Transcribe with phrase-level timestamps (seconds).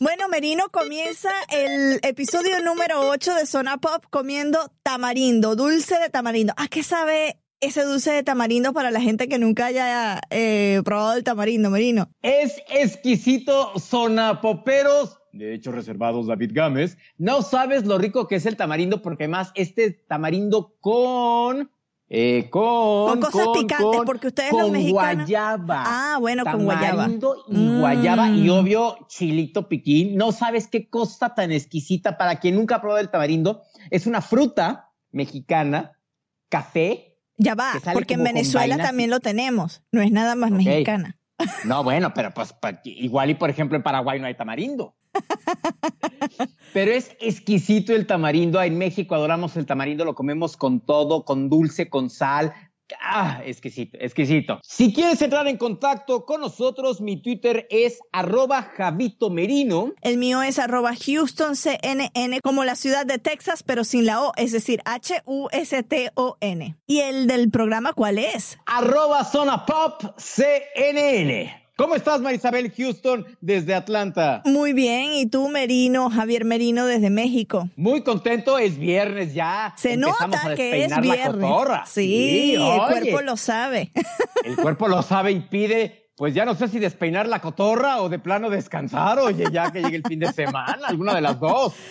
[0.00, 6.52] Bueno, Merino comienza el episodio número 8 de Zona Pop comiendo tamarindo, dulce de tamarindo.
[6.56, 11.16] ¿A qué sabe ese dulce de tamarindo para la gente que nunca haya eh, probado
[11.16, 12.10] el tamarindo, Merino?
[12.22, 15.20] Es exquisito, Zona Poperos.
[15.32, 16.98] De hecho, reservados David Gámez.
[17.16, 21.70] No sabes lo rico que es el tamarindo, porque además este tamarindo con
[22.16, 25.26] eh, con, con cosas picantes, porque ustedes los mexicanos.
[25.26, 25.82] guayaba.
[25.84, 27.02] Ah, bueno, con guayaba.
[27.02, 30.16] Tamarindo y guayaba y obvio chilito piquín.
[30.16, 33.62] No sabes qué cosa tan exquisita para quien nunca ha probado el tamarindo.
[33.90, 35.98] Es una fruta mexicana,
[36.48, 37.18] café.
[37.36, 39.82] Ya va, porque en Venezuela también lo tenemos.
[39.90, 41.18] No es nada más mexicana.
[41.64, 44.94] No, bueno, pero pues igual y por ejemplo en Paraguay no hay tamarindo.
[46.72, 48.60] Pero es exquisito el tamarindo.
[48.62, 52.52] En México adoramos el tamarindo, lo comemos con todo, con dulce, con sal.
[53.00, 54.60] Ah, exquisito, exquisito.
[54.62, 59.92] Si quieres entrar en contacto con nosotros, mi Twitter es arroba Javito Merino.
[60.02, 64.52] El mío es arroba HoustonCNN, como la ciudad de Texas, pero sin la O, es
[64.52, 66.76] decir, H-U-S-T-O-N.
[66.86, 68.58] ¿Y el del programa cuál es?
[68.66, 71.63] Arroba Zona Pop CNN.
[71.76, 74.42] ¿Cómo estás, Marisabel Houston, desde Atlanta?
[74.44, 75.12] Muy bien.
[75.12, 77.68] ¿Y tú, Merino, Javier Merino, desde México?
[77.74, 78.60] Muy contento.
[78.60, 79.74] Es viernes ya.
[79.76, 81.50] Se nota que es viernes.
[81.86, 83.90] Sí, el cuerpo lo sabe.
[84.44, 88.08] El cuerpo lo sabe y pide pues ya no sé si despeinar la cotorra o
[88.08, 91.72] de plano descansar, oye, ya que llegue el fin de semana, alguna de las dos.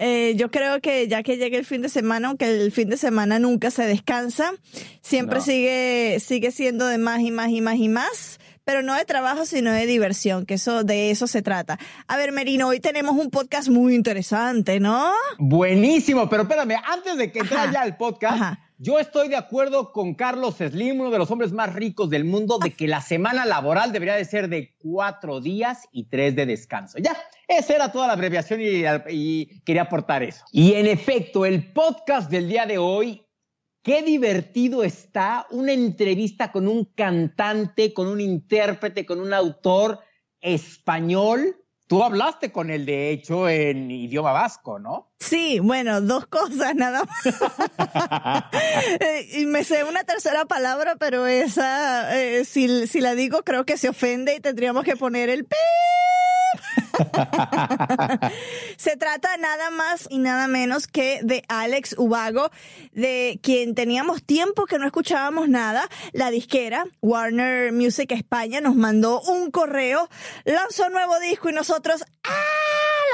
[0.00, 2.96] Eh, yo creo que ya que llegue el fin de semana, aunque el fin de
[2.96, 4.52] semana nunca se descansa,
[5.00, 9.06] siempre sigue, sigue siendo de más y más y más y más pero no de
[9.06, 11.78] trabajo, sino de diversión, que eso de eso se trata.
[12.06, 15.10] A ver, Merino, hoy tenemos un podcast muy interesante, ¿no?
[15.38, 20.14] Buenísimo, pero espérame, antes de que entre ya el podcast, yo estoy de acuerdo con
[20.14, 23.90] Carlos Slim, uno de los hombres más ricos del mundo, de que la semana laboral
[23.90, 26.98] debería de ser de cuatro días y tres de descanso.
[26.98, 27.16] Ya,
[27.48, 30.44] esa era toda la abreviación y, y quería aportar eso.
[30.52, 33.24] Y en efecto, el podcast del día de hoy
[33.88, 40.00] Qué divertido está una entrevista con un cantante, con un intérprete, con un autor
[40.42, 41.56] español.
[41.86, 45.14] Tú hablaste con él, de hecho, en idioma vasco, ¿no?
[45.20, 48.44] Sí, bueno, dos cosas nada más.
[49.32, 53.78] y me sé una tercera palabra, pero esa, eh, si, si la digo, creo que
[53.78, 55.46] se ofende y tendríamos que poner el
[58.76, 62.50] Se trata nada más y nada menos que de Alex Ubago,
[62.92, 65.88] de quien teníamos tiempo que no escuchábamos nada.
[66.12, 70.08] La disquera Warner Music España nos mandó un correo,
[70.44, 72.57] lanzó un nuevo disco y nosotros, ¡ah!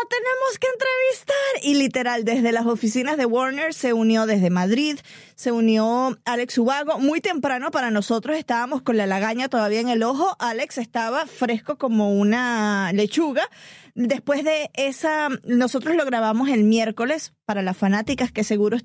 [0.08, 1.62] Tenemos que entrevistar.
[1.62, 4.98] Y literal, desde las oficinas de Warner se unió desde Madrid,
[5.34, 6.98] se unió Alex Ubago.
[6.98, 10.36] Muy temprano para nosotros estábamos con la lagaña todavía en el ojo.
[10.38, 13.48] Alex estaba fresco como una lechuga.
[13.96, 18.76] Después de esa, nosotros lo grabamos el miércoles para las fanáticas que seguro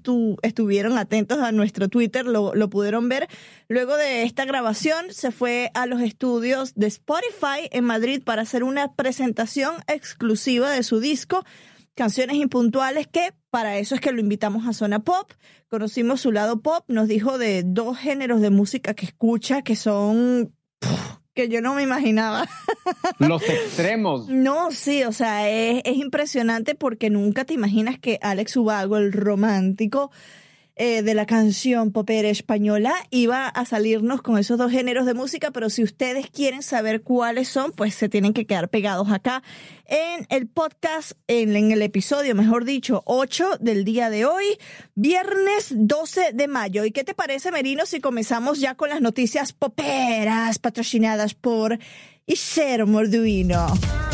[0.44, 3.28] estuvieron atentos a nuestro Twitter, lo, lo pudieron ver.
[3.68, 8.64] Luego de esta grabación se fue a los estudios de Spotify en Madrid para hacer
[8.64, 11.44] una presentación exclusiva de su disco
[12.00, 15.34] canciones impuntuales que para eso es que lo invitamos a Zona Pop.
[15.68, 20.56] Conocimos su lado pop, nos dijo de dos géneros de música que escucha que son
[21.34, 22.48] que yo no me imaginaba.
[23.20, 24.28] Los extremos.
[24.28, 29.14] No, sí, o sea, es, es impresionante porque nunca te imaginas que Alex Ubago, el
[29.14, 30.12] romántico,
[30.82, 35.52] eh, de la canción popera española iba a salirnos con esos dos géneros de música,
[35.52, 39.44] pero si ustedes quieren saber cuáles son, pues se tienen que quedar pegados acá
[39.88, 44.46] en el podcast, en, en el episodio, mejor dicho, 8 del día de hoy,
[44.96, 46.86] viernes 12 de mayo.
[46.86, 51.78] ¿Y qué te parece, Merino, si comenzamos ya con las noticias poperas patrocinadas por
[52.30, 53.66] Guillermo Arduino.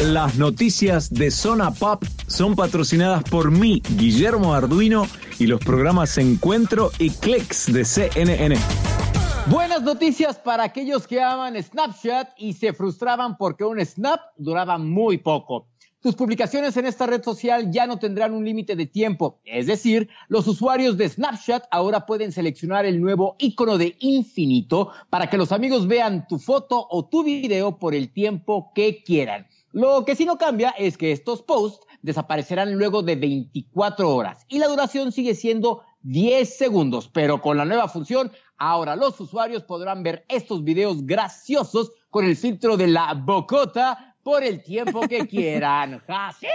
[0.06, 5.06] Las noticias de Zona Pop son patrocinadas por mí, Guillermo Arduino,
[5.38, 8.56] y los programas Encuentro y Clicks de CNN.
[9.48, 15.18] Buenas noticias para aquellos que aman Snapchat y se frustraban porque un snap duraba muy
[15.18, 15.68] poco.
[16.06, 20.08] Tus publicaciones en esta red social ya no tendrán un límite de tiempo, es decir,
[20.28, 25.52] los usuarios de Snapchat ahora pueden seleccionar el nuevo icono de infinito para que los
[25.52, 29.48] amigos vean tu foto o tu video por el tiempo que quieran.
[29.72, 34.60] Lo que sí no cambia es que estos posts desaparecerán luego de 24 horas y
[34.60, 40.04] la duración sigue siendo 10 segundos, pero con la nueva función, ahora los usuarios podrán
[40.04, 46.02] ver estos videos graciosos con el filtro de la bocota por el tiempo que quieran.
[46.08, 46.50] ¡Jacinta!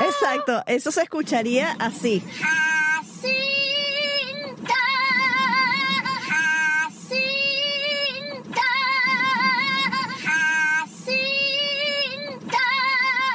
[0.00, 2.20] Exacto, eso se escucharía así.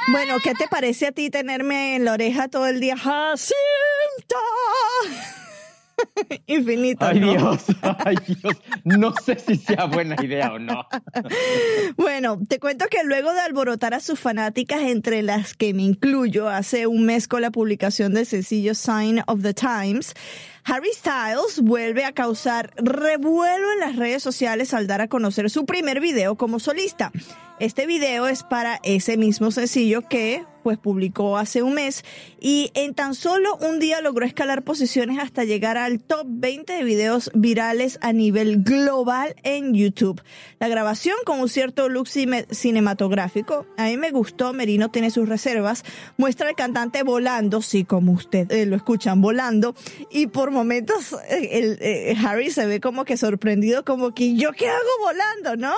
[0.08, 2.94] Bueno, ¿qué te parece a ti tenerme en la oreja todo el día?
[2.94, 3.54] ¡Jacinta!
[6.46, 7.04] Infinito.
[7.04, 7.64] Ay Dios,
[8.04, 10.86] ay Dios, no sé si sea buena idea o no.
[11.96, 16.48] bueno, te cuento que luego de alborotar a sus fanáticas, entre las que me incluyo,
[16.48, 20.14] hace un mes con la publicación del sencillo Sign of the Times,
[20.66, 25.66] Harry Styles vuelve a causar revuelo en las redes sociales al dar a conocer su
[25.66, 27.12] primer video como solista.
[27.60, 32.02] Este video es para ese mismo sencillo que pues publicó hace un mes
[32.40, 36.82] y en tan solo un día logró escalar posiciones hasta llegar al top 20 de
[36.84, 40.22] videos virales a nivel global en YouTube.
[40.58, 45.84] La grabación con un cierto look cinematográfico, a mí me gustó, Merino tiene sus reservas,
[46.16, 49.76] muestra al cantante volando, sí, como usted eh, lo escuchan, volando,
[50.10, 54.52] y por momentos eh, el, eh, Harry se ve como que sorprendido, como que yo
[54.52, 55.74] qué hago volando, ¿no?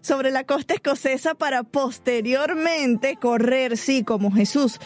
[0.00, 4.80] Sobre la costa escocesa para posteriormente correr, sí, como Jesús.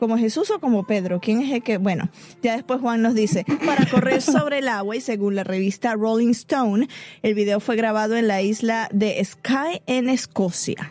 [0.00, 1.20] ¿Como Jesús o como Pedro?
[1.20, 1.76] ¿Quién es el que?
[1.76, 2.08] Bueno,
[2.42, 6.30] ya después Juan nos dice, para correr sobre el agua y según la revista Rolling
[6.30, 6.88] Stone,
[7.22, 10.90] el video fue grabado en la isla de Skye en Escocia.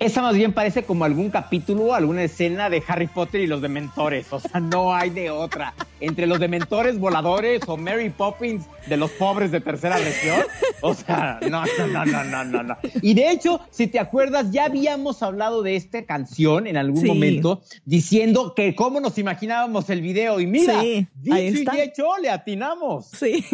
[0.00, 3.60] Esa más bien parece como algún capítulo o alguna escena de Harry Potter y los
[3.60, 4.32] dementores.
[4.32, 5.74] O sea, no hay de otra.
[6.00, 10.40] Entre los dementores voladores o Mary Poppins de los pobres de tercera región.
[10.80, 12.78] O sea, no, no, no, no, no, no.
[13.02, 17.60] Y de hecho, si te acuerdas, ya habíamos hablado de esta canción en algún momento,
[17.84, 20.40] diciendo que cómo nos imaginábamos el video.
[20.40, 23.08] Y mira, sí, dicho y hecho, le atinamos.
[23.08, 23.44] Sí.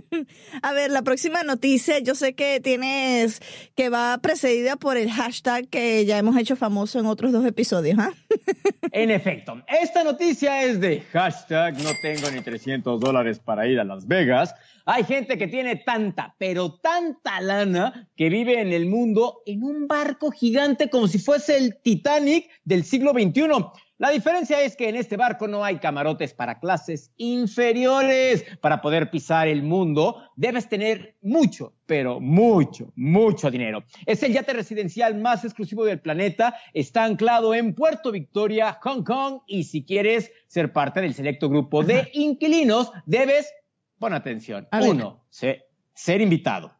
[0.62, 3.40] A ver, la próxima noticia, yo sé que tienes,
[3.76, 7.98] que va precedida por el hashtag que ya hemos hecho famoso en otros dos episodios.
[7.98, 8.10] ¿ah?
[8.92, 13.84] En efecto, esta noticia es de hashtag no tengo ni 300 dólares para ir a
[13.84, 14.54] Las Vegas.
[14.86, 19.86] Hay gente que tiene tanta, pero tanta lana que vive en el mundo en un
[19.86, 23.42] barco gigante como si fuese el Titanic del siglo XXI.
[23.98, 28.44] La diferencia es que en este barco no hay camarotes para clases inferiores.
[28.60, 33.84] Para poder pisar el mundo debes tener mucho, pero mucho, mucho dinero.
[34.04, 36.54] Es el yate residencial más exclusivo del planeta.
[36.74, 39.40] Está anclado en Puerto Victoria, Hong Kong.
[39.46, 43.50] Y si quieres ser parte del selecto grupo de inquilinos, debes,
[43.98, 46.75] pon atención, uno, ser invitado.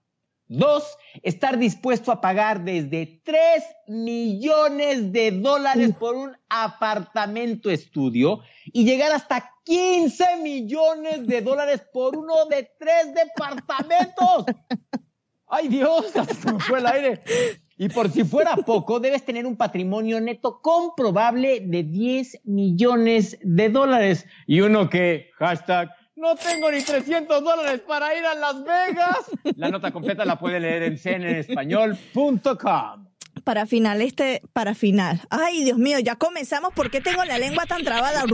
[0.49, 8.85] Dos, estar dispuesto a pagar desde 3 millones de dólares por un apartamento estudio y
[8.85, 14.45] llegar hasta 15 millones de dólares por uno de tres departamentos.
[15.49, 16.07] ¡Ay Dios!
[16.13, 17.23] Se me fue el aire.
[17.77, 23.69] Y por si fuera poco, debes tener un patrimonio neto comprobable de 10 millones de
[23.69, 24.27] dólares.
[24.47, 29.19] Y uno que, hashtag, no tengo ni 300 dólares para ir a Las Vegas.
[29.57, 33.07] La nota completa la puede leer en cnenespañol.com.
[33.45, 35.21] Para final, este, para final.
[35.31, 36.73] Ay, Dios mío, ya comenzamos.
[36.73, 38.25] ¿Por qué tengo la lengua tan trabada?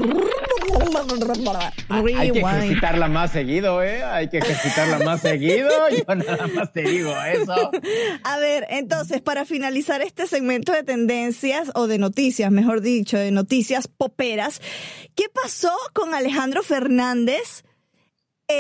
[1.90, 4.04] Hay que ejercitarla más seguido, ¿eh?
[4.04, 5.68] Hay que ejercitarla más seguido.
[5.90, 7.72] Yo nada más te digo eso.
[8.22, 13.32] A ver, entonces, para finalizar este segmento de tendencias, o de noticias, mejor dicho, de
[13.32, 14.62] noticias poperas,
[15.14, 17.64] ¿qué pasó con Alejandro Fernández?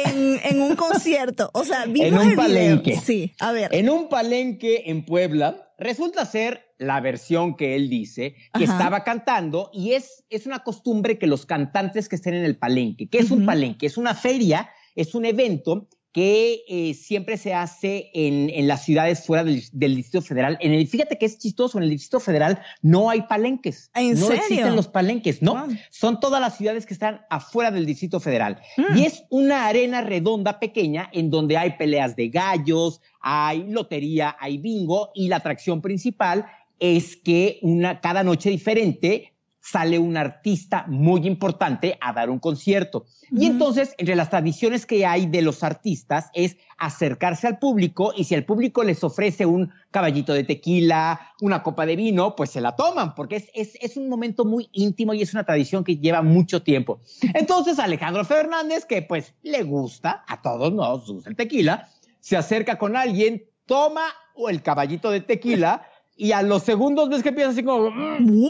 [0.04, 1.50] En, un concierto.
[1.54, 2.96] O sea, en un palenque.
[2.96, 3.74] Sí, a ver.
[3.74, 9.70] En un palenque en Puebla, resulta ser la versión que él dice que estaba cantando
[9.72, 13.30] y es, es una costumbre que los cantantes que estén en el palenque, que es
[13.30, 13.86] un palenque?
[13.86, 19.24] Es una feria, es un evento que eh, siempre se hace en, en, las ciudades
[19.24, 20.58] fuera del, Distrito Federal.
[20.60, 23.90] En el, fíjate que es chistoso, en el Distrito Federal no hay palenques.
[23.94, 25.66] ¿En no existen los palenques, no.
[25.90, 28.60] Son todas las ciudades que están afuera del Distrito Federal.
[28.76, 28.98] Mm.
[28.98, 34.58] Y es una arena redonda pequeña en donde hay peleas de gallos, hay lotería, hay
[34.58, 36.44] bingo y la atracción principal
[36.78, 39.31] es que una, cada noche diferente
[39.62, 43.06] sale un artista muy importante a dar un concierto.
[43.30, 48.24] Y entonces, entre las tradiciones que hay de los artistas es acercarse al público y
[48.24, 52.60] si el público les ofrece un caballito de tequila, una copa de vino, pues se
[52.60, 55.96] la toman, porque es, es, es un momento muy íntimo y es una tradición que
[55.96, 57.00] lleva mucho tiempo.
[57.32, 61.88] Entonces, Alejandro Fernández, que pues le gusta, a todos nos gusta el tequila,
[62.18, 64.06] se acerca con alguien, toma
[64.48, 67.90] el caballito de tequila, y a los segundos ves que empieza así como...
[67.90, 68.48] Mm,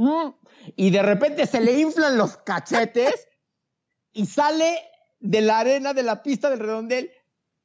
[0.00, 0.34] mm",
[0.76, 3.28] y de repente se le inflan los cachetes
[4.12, 4.78] y sale
[5.20, 7.10] de la arena de la pista del redondel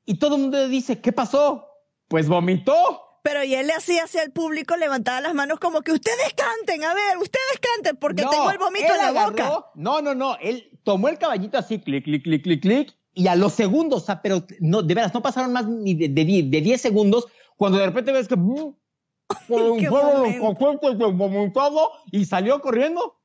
[0.06, 1.68] y todo el mundo le dice, ¿qué pasó?
[2.08, 3.02] Pues vomitó.
[3.24, 6.84] Pero y él le hacía hacia el público, levantaba las manos como que ustedes canten,
[6.84, 9.66] a ver, ustedes canten, porque tengo el vómito en la boca.
[9.74, 13.36] No, no, no, él tomó el caballito así, clic, clic, clic, clic, clic, y a
[13.36, 16.62] los segundos, o sea, pero no, de veras, no pasaron más ni de 10 de,
[16.62, 17.26] de segundos,
[17.58, 18.36] cuando de repente ves que...
[22.12, 23.20] y salió corriendo,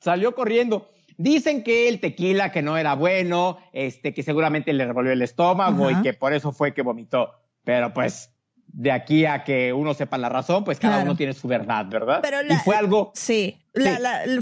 [0.00, 0.88] salió corriendo.
[1.16, 5.90] Dicen que el tequila que no era bueno, este, que seguramente le revolvió el estómago
[5.90, 7.32] y que por eso fue que vomitó.
[7.62, 8.30] Pero pues
[8.72, 12.20] de aquí a que uno sepa la razón, pues cada uno tiene su verdad, ¿verdad?
[12.22, 13.12] Pero y fue algo.
[13.14, 13.58] Sí,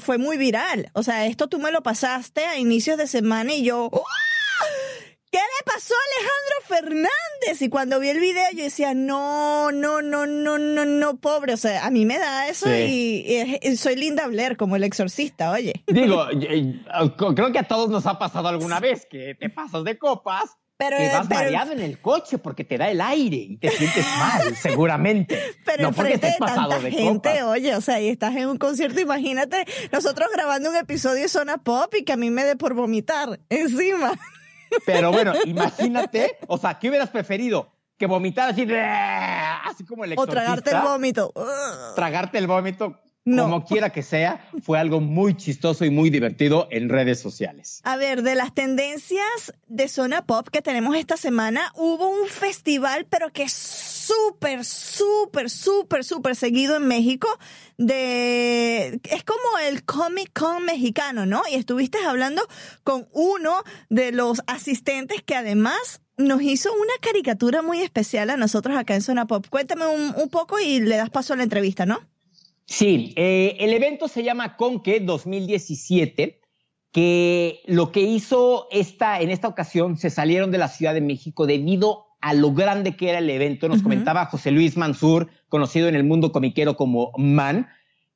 [0.01, 0.91] fue muy viral.
[0.93, 3.91] O sea, esto tú me lo pasaste a inicios de semana y yo.
[5.31, 7.63] ¿Qué le pasó a Alejandro Fernández?
[7.63, 11.53] Y cuando vi el video yo decía, no, no, no, no, no, no, pobre.
[11.53, 15.83] O sea, a mí me da eso y, soy Linda Blair como el exorcista, oye.
[15.87, 16.27] Digo,
[17.35, 20.97] creo que a todos nos ha pasado alguna vez que te pasas de copas pero,
[20.97, 24.55] te vas mareado en el coche porque te da el aire y te sientes mal,
[24.63, 25.37] seguramente.
[25.65, 29.01] Pero no porque te pasado de gente, oye, o sea, y estás en un concierto,
[29.01, 32.75] imagínate nosotros grabando un episodio de Zona Pop y que a mí me dé por
[32.75, 34.13] vomitar encima.
[34.85, 37.73] Pero bueno, imagínate, o sea, ¿qué hubieras preferido?
[37.97, 40.41] Que vomitar así, así como el exorcista.
[40.41, 41.33] O tragarte el vómito.
[41.97, 43.01] Tragarte el vómito
[43.37, 47.81] como quiera que sea, fue algo muy chistoso y muy divertido en redes sociales.
[47.85, 53.07] A ver, de las tendencias de zona pop que tenemos esta semana, hubo un festival,
[53.09, 53.53] pero que es
[54.09, 57.29] súper, súper, súper, súper seguido en México.
[57.79, 61.43] Es como el Comic Con mexicano, ¿no?
[61.51, 62.43] Y estuviste hablando
[62.85, 68.77] con uno de los asistentes que además nos hizo una caricatura muy especial a nosotros
[68.77, 69.47] acá en Zona Pop.
[69.49, 72.01] Cuéntame un, un poco y le das paso a la entrevista, ¿no?
[72.67, 76.41] Sí, eh, el evento se llama Conque 2017,
[76.93, 81.47] que lo que hizo esta, en esta ocasión se salieron de la Ciudad de México
[81.47, 83.69] debido a lo grande que era el evento.
[83.69, 87.69] Nos comentaba José Luis Mansur, conocido en el mundo comiquero como Man,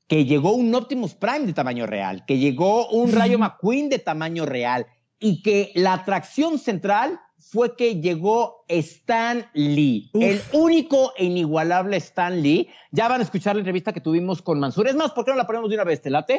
[0.08, 4.44] que llegó un Optimus Prime de tamaño real, que llegó un Rayo McQueen de tamaño
[4.46, 4.86] real
[5.18, 12.40] y que la atracción central fue que llegó Stan Lee, el único e inigualable Stan
[12.40, 12.68] Lee.
[12.90, 14.88] Ya van a escuchar la entrevista que tuvimos con Mansur.
[14.88, 16.00] Es más, ¿por qué no la ponemos de una vez?
[16.00, 16.38] ¿Te late?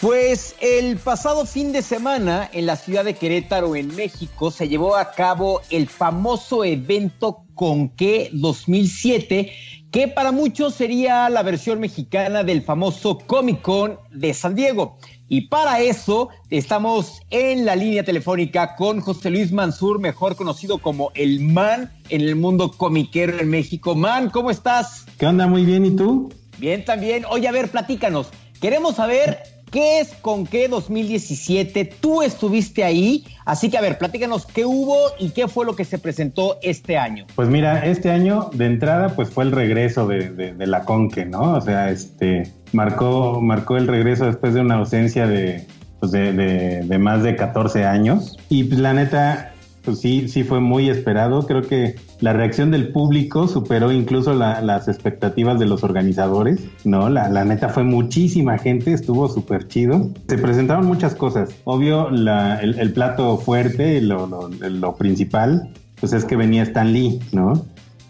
[0.00, 4.96] Pues el pasado fin de semana en la ciudad de Querétaro, en México, se llevó
[4.96, 9.52] a cabo el famoso evento Conque 2007,
[9.90, 14.96] que para muchos sería la versión mexicana del famoso Comic Con de San Diego.
[15.28, 21.10] Y para eso estamos en la línea telefónica con José Luis Mansur, mejor conocido como
[21.14, 23.94] el Man en el mundo comiquero en México.
[23.94, 25.04] Man, ¿cómo estás?
[25.18, 25.46] ¿Qué onda?
[25.46, 26.32] Muy bien, ¿y tú?
[26.56, 27.26] Bien, también.
[27.28, 28.28] Oye, a ver, platícanos.
[28.62, 31.84] Queremos saber qué es con qué 2017.
[32.00, 35.84] Tú estuviste ahí, así que a ver, platícanos qué hubo y qué fue lo que
[35.84, 37.26] se presentó este año.
[37.34, 41.54] Pues mira, este año de entrada pues fue el regreso de, de la Conque, ¿no?
[41.54, 45.66] O sea, este marcó, marcó el regreso después de una ausencia de,
[46.00, 48.36] pues de, más de 14 años.
[48.48, 49.49] Y pues, la neta,
[49.84, 51.46] pues sí, sí fue muy esperado.
[51.46, 57.08] Creo que la reacción del público superó incluso las expectativas de los organizadores, ¿no?
[57.08, 60.10] La, la neta fue muchísima gente, estuvo súper chido.
[60.28, 61.50] Se presentaron muchas cosas.
[61.64, 65.70] Obvio, el, plato fuerte, lo, lo, lo principal,
[66.00, 67.64] pues es que venía Stan Lee, ¿no?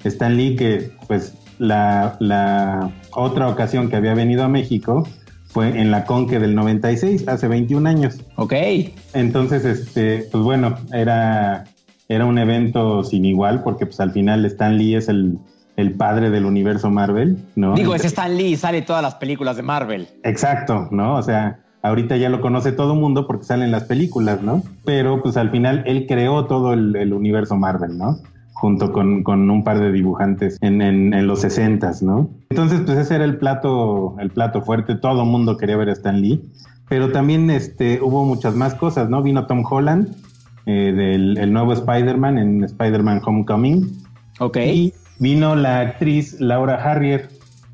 [0.05, 5.07] Stan Lee que pues la, la otra ocasión que había venido a México
[5.53, 8.21] fue en la Conque del 96, hace 21 años.
[8.37, 8.55] Ok.
[9.15, 11.65] Entonces, este, pues bueno, era,
[12.09, 15.39] era un evento sin igual porque pues al final Stan Lee es el,
[15.77, 17.75] el padre del universo Marvel, ¿no?
[17.75, 20.09] Digo, es Stan Lee, sale todas las películas de Marvel.
[20.23, 21.17] Exacto, ¿no?
[21.17, 24.63] O sea, ahorita ya lo conoce todo el mundo porque salen las películas, ¿no?
[24.85, 28.19] Pero pues al final él creó todo el, el universo Marvel, ¿no?
[28.61, 32.29] Junto con, con, un par de dibujantes en, en, los 60, ¿no?
[32.51, 35.93] Entonces, pues ese era el plato, el plato fuerte, todo el mundo quería ver a
[35.93, 36.45] Stan Lee,
[36.87, 39.23] pero también este, hubo muchas más cosas, ¿no?
[39.23, 40.15] Vino Tom Holland,
[40.67, 43.91] eh, del el nuevo Spider-Man en Spider-Man Homecoming.
[44.41, 44.59] Ok.
[44.59, 47.31] Y vino la actriz Laura Harrier,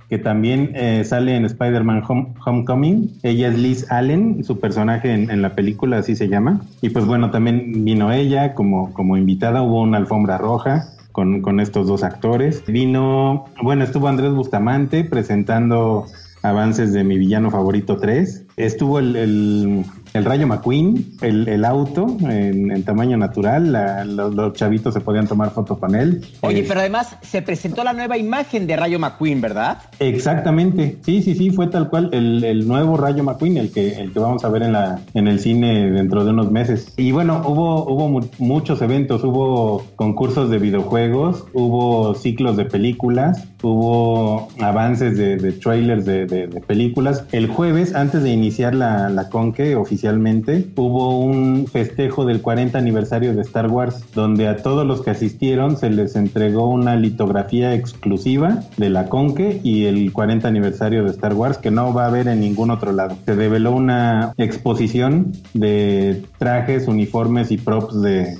[0.08, 2.02] que también eh, sale en Spider-Man
[2.44, 3.18] Homecoming.
[3.22, 6.60] Ella es Liz Allen, su personaje en, la película, así se llama.
[6.80, 10.88] Y pues bueno, también vino ella como, como invitada, hubo una alfombra roja.
[11.12, 12.62] Con, con estos dos actores.
[12.66, 16.04] Vino, bueno, estuvo Andrés Bustamante presentando
[16.42, 18.44] avances de mi villano favorito 3.
[18.58, 19.86] Estuvo el
[20.24, 23.72] Rayo McQueen, el, auto en, tamaño natural,
[24.16, 26.24] los, chavitos se podían tomar foto con él.
[26.40, 29.78] Oye, pero además se presentó la nueva imagen de Rayo McQueen, ¿verdad?
[29.98, 34.18] Exactamente, sí, sí, sí, fue tal cual el, nuevo Rayo McQueen, el que, el que
[34.18, 36.92] vamos a ver en, la, en el cine dentro de unos meses.
[36.96, 44.48] Y bueno, hubo, hubo muchos eventos, hubo concursos de videojuegos, hubo ciclos de películas, hubo
[44.60, 47.24] avances de, trailers de, películas.
[47.32, 53.34] El jueves, antes de iniciar la, la Conque oficialmente, hubo un festejo del 40 aniversario
[53.34, 58.62] de Star Wars, donde a todos los que asistieron se les entregó una litografía exclusiva
[58.76, 62.28] de la Conque y el 40 aniversario de Star Wars que no va a haber
[62.28, 63.16] en ningún otro lado.
[63.24, 68.38] Se develó una exposición de trajes, uniformes y props de,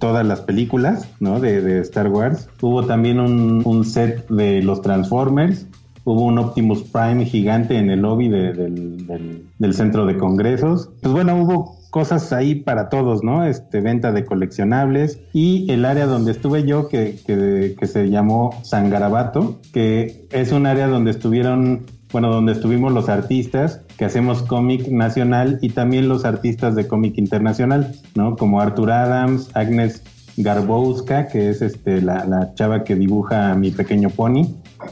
[0.00, 1.06] todas las películas.
[1.20, 2.48] De, Star Wars.
[2.60, 5.66] Hubo también un, set de los Transformers.
[6.04, 10.90] Hubo un Optimus Prime gigante en el lobby del, centro de congresos.
[11.00, 13.44] Pues bueno, hubo cosas ahí para todos, ¿no?
[13.44, 18.50] Este, venta de coleccionables y el área donde estuve yo que, que, que se llamó
[18.62, 24.88] Sangarabato, que es un área donde estuvieron bueno, donde estuvimos los artistas que hacemos cómic
[24.88, 28.36] nacional y también los artistas de cómic internacional, ¿no?
[28.36, 30.02] Como Arthur Adams, Agnes
[30.36, 34.46] Garbowska, que es este la, chava que dibuja mi pequeño pony,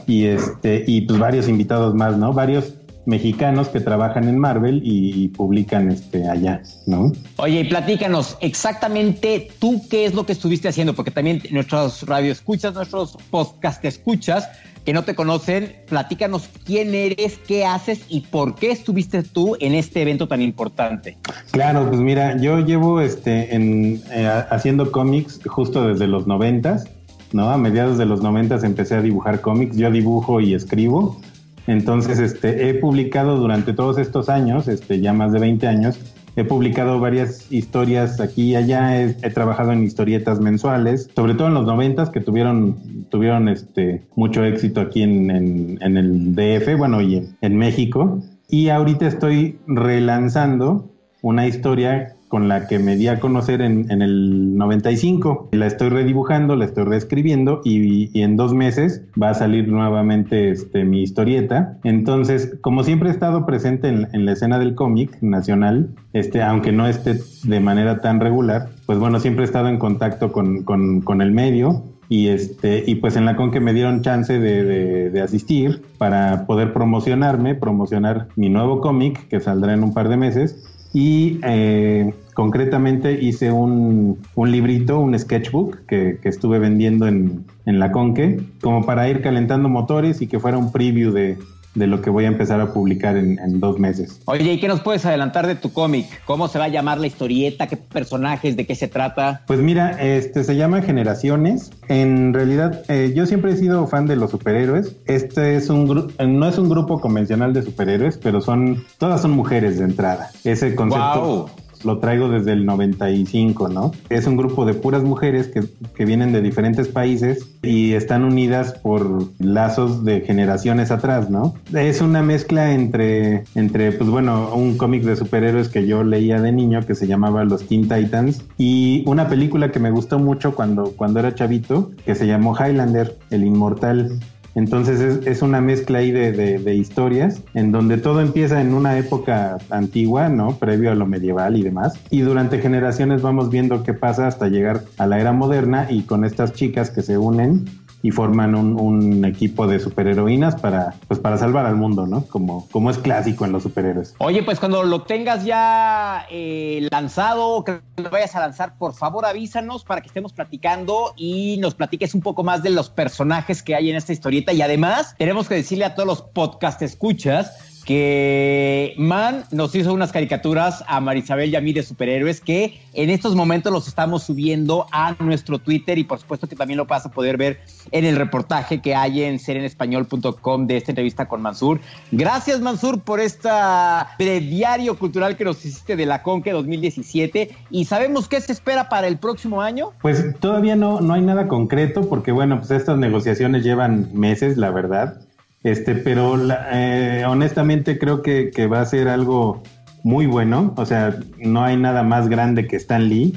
[0.07, 2.33] y este, y pues varios invitados más, ¿no?
[2.33, 2.73] Varios
[3.05, 7.11] mexicanos que trabajan en Marvel y, publican este allá, ¿no?
[7.37, 12.31] Oye, y platícanos exactamente tú qué es lo que estuviste haciendo, porque también nuestros radio
[12.31, 14.49] escuchas, nuestros podcast escuchas,
[14.85, 19.75] que no te conocen, platícanos quién eres, qué haces y por qué estuviste tú en
[19.75, 21.17] este evento tan importante.
[21.51, 26.85] Claro, pues mira, yo llevo este en, eh, haciendo cómics justo desde los noventas,
[27.33, 27.49] ¿no?
[27.49, 31.19] A mediados de los noventas empecé a dibujar cómics, yo dibujo y escribo.
[31.67, 35.99] Entonces, este, he publicado durante todos estos años, este, ya más de 20 años,
[36.35, 41.55] He publicado varias historias aquí y allá, he, trabajado en historietas mensuales, sobre todo en
[41.55, 47.29] los noventas que tuvieron, tuvieron este, mucho éxito aquí en, en, el DF, bueno, y
[47.41, 48.21] en México.
[48.47, 50.89] Y ahorita estoy relanzando
[51.21, 55.49] una historia con la que me di a conocer en, en el 95.
[55.51, 60.49] La estoy redibujando, la estoy reescribiendo y, y, en dos meses va a salir nuevamente
[60.49, 61.77] este, mi historieta.
[61.83, 66.71] Entonces, como siempre he estado presente en, en la escena del cómic nacional, este, aunque
[66.71, 71.01] no esté de manera tan regular, pues bueno, siempre he estado en contacto con, con,
[71.01, 74.63] con el medio y este y pues en la con que me dieron chance de,
[74.63, 80.07] de, de, asistir para poder promocionarme, promocionar mi nuevo cómic que saldrá en un par
[80.07, 80.63] de meses
[80.93, 87.79] y eh, concretamente hice un, un, librito, un sketchbook que, que estuve vendiendo en, en,
[87.79, 91.37] la Conque, como para ir calentando motores y que fuera un preview de,
[91.75, 94.19] de lo que voy a empezar a publicar en, dos meses.
[94.25, 96.07] Oye, ¿y qué nos puedes adelantar de tu cómic?
[96.25, 97.67] ¿Cómo se va a llamar la historieta?
[97.67, 98.57] ¿Qué personajes?
[98.57, 99.43] ¿De qué se trata?
[99.47, 101.71] Pues mira, este se llama Generaciones.
[101.87, 104.95] En realidad, eh, yo siempre he sido fan de los superhéroes.
[105.05, 109.77] Este es un no es un grupo convencional de superhéroes, pero son todas son mujeres
[109.79, 110.31] de entrada.
[110.43, 111.49] Ese concepto
[111.83, 113.91] lo traigo desde el 95, ¿no?
[114.09, 115.63] Es un grupo de puras mujeres que,
[115.95, 121.53] que, vienen de diferentes países y están unidas por lazos de generaciones atrás, ¿no?
[121.73, 126.51] Es una mezcla entre, entre pues bueno, un cómic de superhéroes que yo leía de
[126.51, 130.91] niño que se llamaba Los Teen Titans y una película que me gustó mucho cuando,
[130.95, 134.19] cuando era chavito que se llamó Highlander, el inmortal.
[134.55, 140.29] Entonces es, una mezcla ahí de, historias en donde todo empieza en una época antigua,
[140.29, 140.57] ¿no?
[140.57, 141.93] Previo a lo medieval y demás.
[142.09, 146.25] Y durante generaciones vamos viendo qué pasa hasta llegar a la era moderna y con
[146.25, 147.65] estas chicas que se unen
[148.03, 152.25] y forman un, equipo de superheroínas para, pues para salvar al mundo, ¿no?
[152.25, 154.15] Como, como es clásico en los superhéroes.
[154.17, 159.25] Oye, pues cuando lo tengas ya eh, lanzado, que lo vayas a lanzar, por favor
[159.25, 163.75] avísanos para que estemos platicando y nos platiques un poco más de los personajes que
[163.75, 164.53] hay en esta historieta.
[164.53, 170.11] Y además, tenemos que decirle a todos los podcast escuchas que Man nos hizo unas
[170.11, 174.85] caricaturas a Marisabel y a mí de superhéroes que en estos momentos los estamos subiendo
[174.91, 177.59] a nuestro Twitter y por supuesto que también lo vas a poder ver
[177.91, 181.79] en el reportaje que hay en serenespañol.com de esta entrevista con Mansur.
[182.11, 188.27] Gracias Mansur por esta diario cultural que nos hiciste de la Conque 2017 y sabemos
[188.27, 189.91] qué se espera para el próximo año.
[190.01, 194.71] Pues todavía no, no hay nada concreto porque bueno, pues estas negociaciones llevan meses, la
[194.71, 195.21] verdad.
[195.63, 196.37] Este, pero
[196.71, 199.61] eh, honestamente creo que, va a ser algo
[200.03, 200.73] muy bueno.
[200.77, 203.33] O sea, no hay nada más grande que Stan Lee,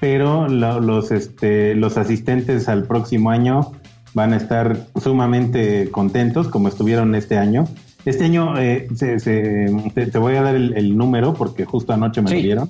[0.00, 3.72] pero los, este, los asistentes al próximo año
[4.14, 7.66] van a estar sumamente contentos como estuvieron este año.
[8.04, 12.68] Este año eh, te, voy a dar el, número porque justo anoche me lo dieron.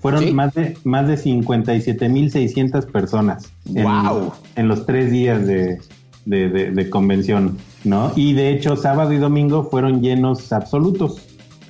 [0.00, 4.32] Fueron más de más de 57.600 personas wow.
[4.54, 5.80] en, los tres días de,
[6.24, 8.12] de, convención, ¿no?
[8.16, 11.22] Y de hecho sábado y domingo fueron llenos absolutos.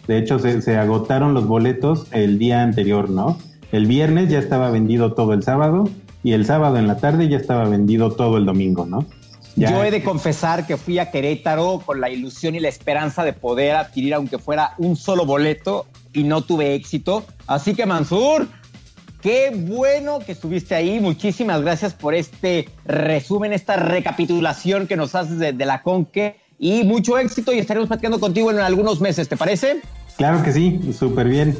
[0.09, 3.39] De hecho se, se agotaron los boletos el día anterior, ¿no?
[3.73, 5.89] El viernes ya estaba vendido todo el sábado
[6.23, 9.07] y el sábado en la tarde ya estaba vendido todo el domingo, ¿no?
[9.57, 13.33] Yo he de confesar que fui a Querétaro con la ilusión y la esperanza de
[13.33, 17.25] poder adquirir, aunque fuera un solo boleto, y no tuve éxito.
[17.47, 18.49] Así que, Mansur,
[19.27, 21.01] qué bueno que estuviste ahí.
[21.01, 26.37] Muchísimas gracias por este resumen, esta recapitulación que nos haces de, la Conque.
[26.61, 29.83] Y mucho éxito y estaremos platicando contigo en algunos meses, ¿te parece?
[30.17, 31.59] Claro que sí, súper bien.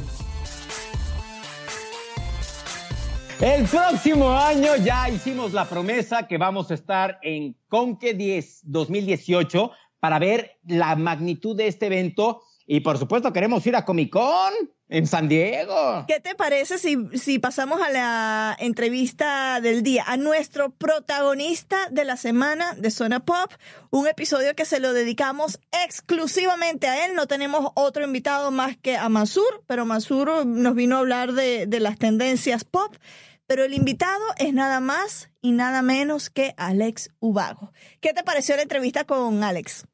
[3.41, 9.71] El próximo año ya hicimos la promesa que vamos a estar en Conque 10 2018
[9.99, 14.53] para ver la magnitud de este evento y por supuesto queremos ir a Comic Con
[14.89, 16.05] en San Diego.
[16.07, 22.05] ¿Qué te parece si, si pasamos a la entrevista del día, a nuestro protagonista de
[22.05, 23.51] la semana de Zona Pop?
[23.89, 27.15] Un episodio que se lo dedicamos exclusivamente a él.
[27.15, 31.67] No tenemos otro invitado más que a Masur, pero Masur nos vino a hablar de,
[31.67, 32.95] de las tendencias pop.
[33.45, 37.71] Pero el invitado es nada más y nada menos que Alex Ubago.
[38.01, 39.85] ¿Qué te pareció la entrevista con Alex?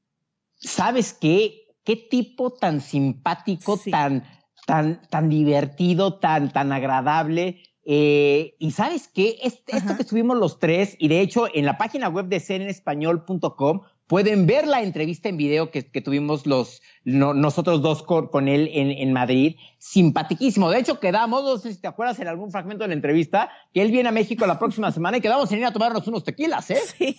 [0.56, 1.60] ¿Sabes qué?
[1.84, 4.24] Qué tipo tan simpático, tan,
[4.66, 7.64] tan, tan divertido, tan, tan agradable.
[7.86, 11.78] Eh, y sabes qué, este, esto que subimos los tres, y de hecho en la
[11.78, 17.82] página web de cenespañol.com pueden ver la entrevista en video que, que tuvimos los, nosotros
[17.82, 19.56] dos con, él en, en, Madrid.
[19.78, 20.70] Simpaticísimo.
[20.70, 23.82] De hecho, quedamos, no sé si te acuerdas en algún fragmento de la entrevista, que
[23.82, 26.70] él viene a México la próxima semana y quedamos en ir a tomarnos unos tequilas,
[26.72, 26.78] ¿eh?
[26.98, 27.18] Sí.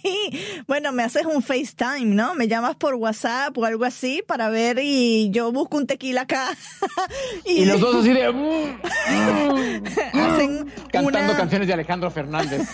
[0.67, 2.35] Bueno, me haces un FaceTime, ¿no?
[2.35, 6.57] Me llamas por WhatsApp o algo así para ver y yo busco un tequila acá.
[7.45, 8.33] y, los dos así de...
[8.33, 8.79] Mm,
[10.23, 12.69] mm, Cantando canciones de Alejandro Fernández.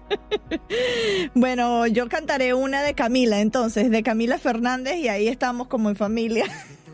[1.34, 5.96] bueno, yo cantaré una de Camila, entonces, de Camila Fernández y ahí estamos como en
[5.96, 6.46] familia.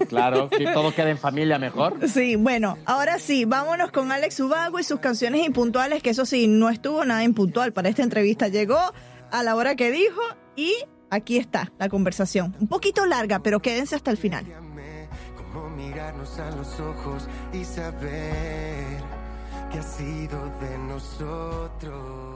[0.09, 2.09] Claro, si todo queda en familia mejor.
[2.09, 6.47] Sí, bueno, ahora sí, vámonos con Alex Ubago y sus canciones impuntuales, que eso sí,
[6.47, 8.49] no estuvo nada impuntual para esta entrevista.
[8.49, 8.79] Llegó
[9.31, 10.21] a la hora que dijo
[10.57, 10.75] y
[11.11, 12.57] aquí está la conversación.
[12.61, 14.45] Un poquito larga, pero quédense hasta el final.
[15.37, 19.03] Cómo mirarnos a los ojos y saber
[19.71, 22.28] que ha sido de nosotros.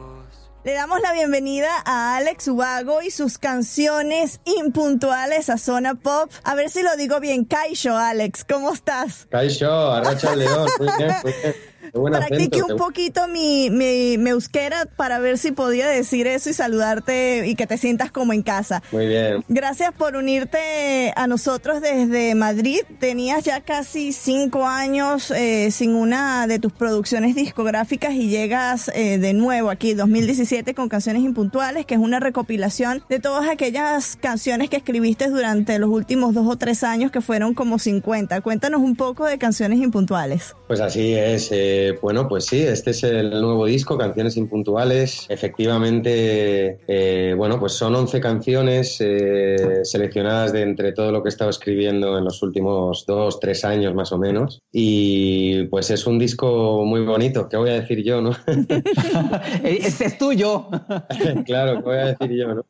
[0.65, 6.31] Le damos la bienvenida a Alex Ubago y sus canciones impuntuales a Zona Pop.
[6.45, 7.45] A ver si lo digo bien.
[7.45, 9.27] Kaisho, Alex, ¿cómo estás?
[9.29, 10.69] Kaisho, Arracha León.
[10.79, 11.55] Muy bien, muy bien.
[11.91, 17.55] Practique un poquito mi, mi, euskera para ver si podía decir eso y saludarte y
[17.57, 18.83] que te sientas como en casa.
[18.93, 19.45] Muy bien.
[19.49, 22.81] Gracias por unirte a nosotros desde Madrid.
[23.01, 29.19] Tenías ya casi cinco años eh, sin una de tus producciones discográficas y llegas eh,
[29.19, 34.71] de nuevo aquí, 2017, con Canciones Impuntuales, que es una recopilación de todas aquellas canciones
[34.71, 38.41] que escribiste durante los últimos dos o tres años, que fueron como 50.
[38.41, 40.55] Cuéntanos un poco de Canciones Impuntuales.
[40.69, 41.51] Pues así es.
[41.51, 45.27] Eh bueno, pues sí, este es el nuevo disco, Canciones Impuntuales.
[45.29, 51.31] Efectivamente, eh, bueno, pues son 11 canciones eh, seleccionadas de entre todo lo que he
[51.31, 54.61] estado escribiendo en los últimos dos, tres años más o menos.
[54.73, 58.31] Y pues es un disco muy bonito, ¿qué voy a decir yo, no?
[59.65, 60.69] este es tuyo.
[61.47, 62.67] claro, ¿qué voy a decir yo, no?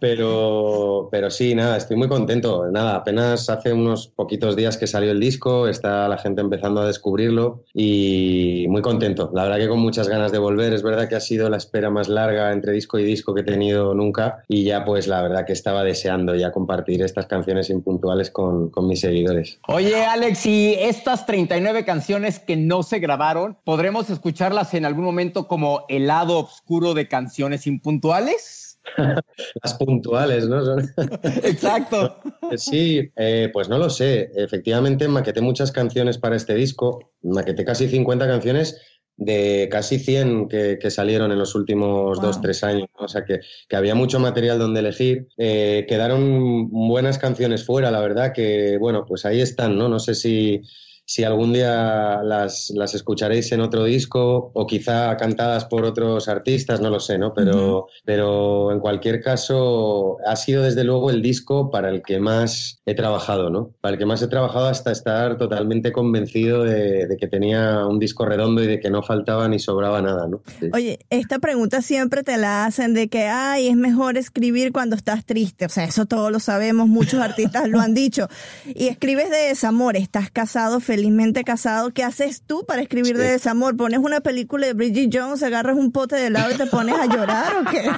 [0.00, 2.70] Pero, pero sí, nada, estoy muy contento.
[2.70, 6.86] Nada, apenas hace unos poquitos días que salió el disco, está la gente empezando a
[6.86, 9.30] descubrirlo y muy contento.
[9.34, 10.72] La verdad que con muchas ganas de volver.
[10.72, 13.44] Es verdad que ha sido la espera más larga entre disco y disco que he
[13.44, 18.30] tenido nunca y ya pues la verdad que estaba deseando ya compartir estas canciones impuntuales
[18.30, 19.58] con, con mis seguidores.
[19.68, 25.46] Oye Alex, y estas 39 canciones que no se grabaron, ¿podremos escucharlas en algún momento
[25.48, 28.69] como el lado oscuro de canciones impuntuales?
[29.62, 30.78] Las puntuales, ¿no?
[31.42, 32.16] Exacto.
[32.56, 34.28] Sí, eh, pues no lo sé.
[34.34, 37.12] Efectivamente, maqueté muchas canciones para este disco.
[37.22, 38.80] Maqueté casi 50 canciones
[39.16, 42.88] de casi 100 que, salieron en los últimos dos, tres años.
[42.98, 43.40] O sea que,
[43.76, 45.28] había mucho material donde elegir.
[45.38, 49.88] Eh, quedaron buenas canciones fuera, la verdad que, bueno, pues ahí están, ¿no?
[49.88, 50.62] No sé si
[51.10, 56.80] si algún día las, las, escucharéis en otro disco o quizá cantadas por otros artistas,
[56.80, 57.34] no lo sé, ¿no?
[57.34, 62.80] Pero, pero en cualquier caso ha sido desde luego el disco para el que más
[62.86, 63.72] he trabajado, ¿no?
[63.80, 68.24] Para el que más he trabajado hasta estar totalmente convencido de, que tenía un disco
[68.24, 70.44] redondo y de que no faltaba ni sobraba nada, ¿no?
[70.72, 75.24] Oye, esta pregunta siempre te la hacen de que, ay, es mejor escribir cuando estás
[75.24, 75.66] triste.
[75.66, 78.28] O sea, eso todos lo sabemos, muchos artistas lo han dicho.
[78.64, 81.92] Y escribes de desamor, estás casado, felizmente casado.
[81.92, 83.74] ¿Qué haces tú para escribir de desamor?
[83.74, 87.06] ¿Pones una película de Bridget Jones, agarras un pote de helado y te pones a
[87.06, 87.88] llorar o qué?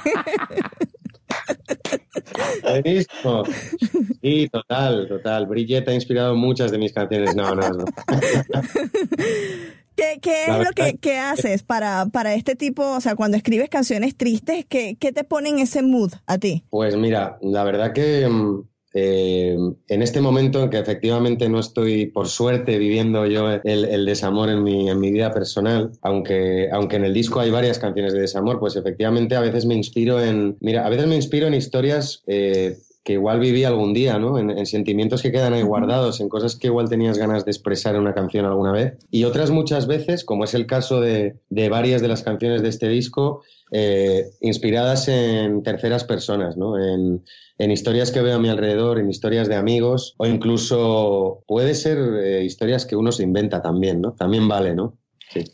[2.62, 3.42] Buenísimo.
[4.22, 5.46] Sí, total, total.
[5.46, 7.34] Bridget ha inspirado muchas de mis canciones.
[7.34, 7.84] No, no, no.
[9.96, 14.64] ¿Qué, es lo que, haces para, para este tipo, o sea, cuando escribes canciones tristes,
[14.68, 16.64] ¿qué, ¿qué te pone en ese mood a ti?
[16.70, 18.62] Pues mira, la verdad que mm,
[18.94, 19.56] eh,
[19.88, 24.62] en este momento en que efectivamente no estoy, por suerte, viviendo yo el, desamor en
[24.62, 28.58] mi, en mi, vida personal, aunque, aunque en el disco hay varias canciones de desamor,
[28.58, 32.76] pues efectivamente a veces me inspiro en, mira, a veces me inspiro en historias eh,
[33.04, 34.38] que igual viví algún día, ¿no?
[34.38, 38.02] En, sentimientos que quedan ahí guardados, en cosas que igual tenías ganas de expresar en
[38.02, 38.94] una canción alguna vez.
[39.10, 42.68] Y otras muchas veces, como es el caso de, de varias de las canciones de
[42.68, 46.78] este disco, eh, inspiradas en terceras personas, ¿no?
[46.78, 47.24] En,
[47.58, 51.98] en, historias que veo a mi alrededor, en historias de amigos, o incluso puede ser
[51.98, 54.12] eh, historias que uno se inventa también, ¿no?
[54.12, 54.98] También vale, ¿no?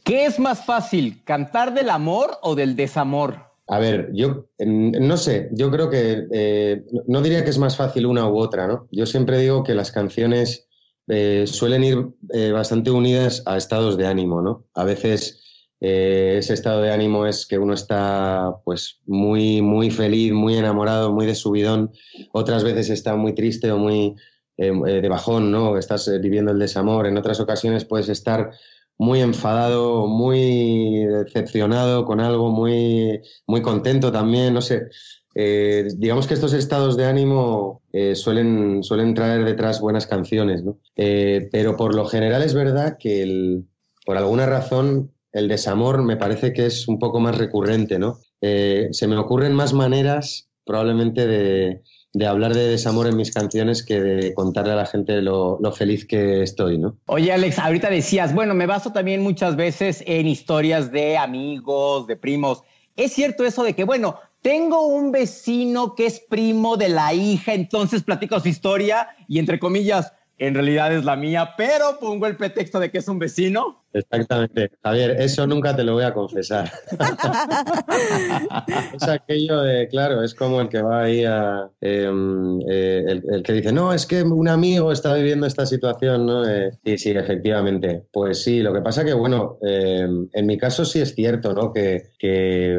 [0.04, 3.47] ¿Qué es más fácil, cantar del amor o del desamor?
[3.70, 8.07] A ver, yo no sé, yo creo que eh, no diría que es más fácil
[8.07, 8.88] una u otra, ¿no?
[8.90, 10.66] Yo siempre digo que las canciones
[11.07, 14.64] eh, suelen ir eh, bastante unidas a estados de ánimo, ¿no?
[14.74, 15.44] A veces
[15.81, 21.24] ese estado de ánimo es que uno está pues muy, muy feliz, muy enamorado, muy
[21.24, 21.92] de subidón,
[22.33, 24.16] otras veces está muy triste o muy
[24.57, 25.78] de bajón, ¿no?
[25.78, 28.50] Estás viviendo el desamor, en otras ocasiones puedes estar
[28.98, 34.88] muy enfadado, muy decepcionado con algo, muy, muy contento también, no sé.
[35.34, 40.80] Eh, digamos que estos estados de ánimo eh, suelen, suelen traer detrás buenas canciones, ¿no?
[40.96, 43.68] Eh, pero por lo general es verdad que el,
[44.04, 48.18] por alguna razón el desamor me parece que es un poco más recurrente, ¿no?
[48.40, 51.82] se me ocurren más maneras probablemente de,
[52.12, 56.07] de hablar de desamor en mis canciones que de contarle a la gente lo, feliz
[56.07, 56.97] que estoy, ¿no?
[57.07, 62.16] Oye, Alex, ahorita decías, bueno, me baso también muchas veces en historias de amigos, de
[62.16, 62.62] primos.
[62.97, 67.53] ¿Es cierto eso de que, bueno, tengo un vecino que es primo de la hija,
[67.55, 72.37] entonces platico su historia y entre comillas, en realidad es la mía, pero pongo el
[72.37, 73.85] pretexto de que es un vecino?
[73.92, 74.70] Exactamente.
[74.83, 76.70] Javier, eso nunca te lo voy a confesar.
[78.94, 81.70] es aquello de, claro, es como el que va ahí a.
[81.81, 86.48] Em, eh, el, que dice, no, es que un amigo está viviendo esta situación, ¿no?
[86.48, 88.05] Eh, sí, sí, efectivamente.
[88.12, 91.72] Pues sí, lo que pasa que, bueno, em, en mi caso sí es cierto, ¿no?
[91.72, 92.79] Que, que,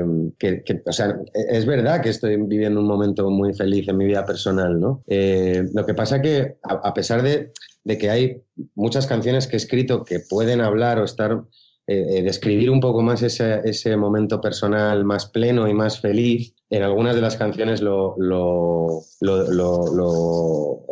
[0.85, 4.79] o sea, es verdad que estoy viviendo un momento muy feliz en mi vida personal,
[4.79, 5.03] ¿no?
[5.07, 7.51] Eh, lo que pasa que, a pesar de
[7.89, 8.43] de que hay
[8.75, 11.41] muchas canciones que he escrito que pueden hablar o estar,
[11.87, 16.53] eh, eh, describir un poco más ese, ese, momento personal más pleno y más feliz.
[16.69, 20.85] En algunas de las canciones lo, lo, lo,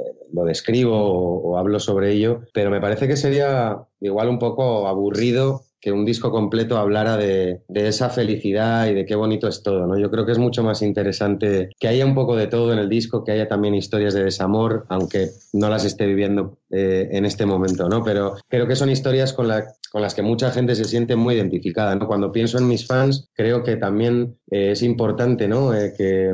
[0.46, 5.67] describo o, o hablo sobre ello, pero me parece que sería igual un poco aburrido
[5.80, 9.98] que un disco completo hablara de, esa felicidad y de qué bonito es todo, ¿no?
[9.98, 12.90] Yo creo que es mucho más interesante que haya un poco de todo en el
[12.90, 17.46] disco, que haya también historias de desamor, aunque no las esté viviendo eh, en este
[17.46, 18.04] momento, ¿no?
[18.04, 19.48] Pero creo que son historias con,
[19.92, 22.08] con las que mucha gente se siente muy identificada, ¿no?
[22.08, 25.74] Cuando pienso en mis fans, creo que también eh, es importante, ¿no?
[25.74, 26.34] Eh, que,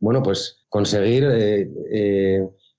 [0.00, 1.24] bueno, pues conseguir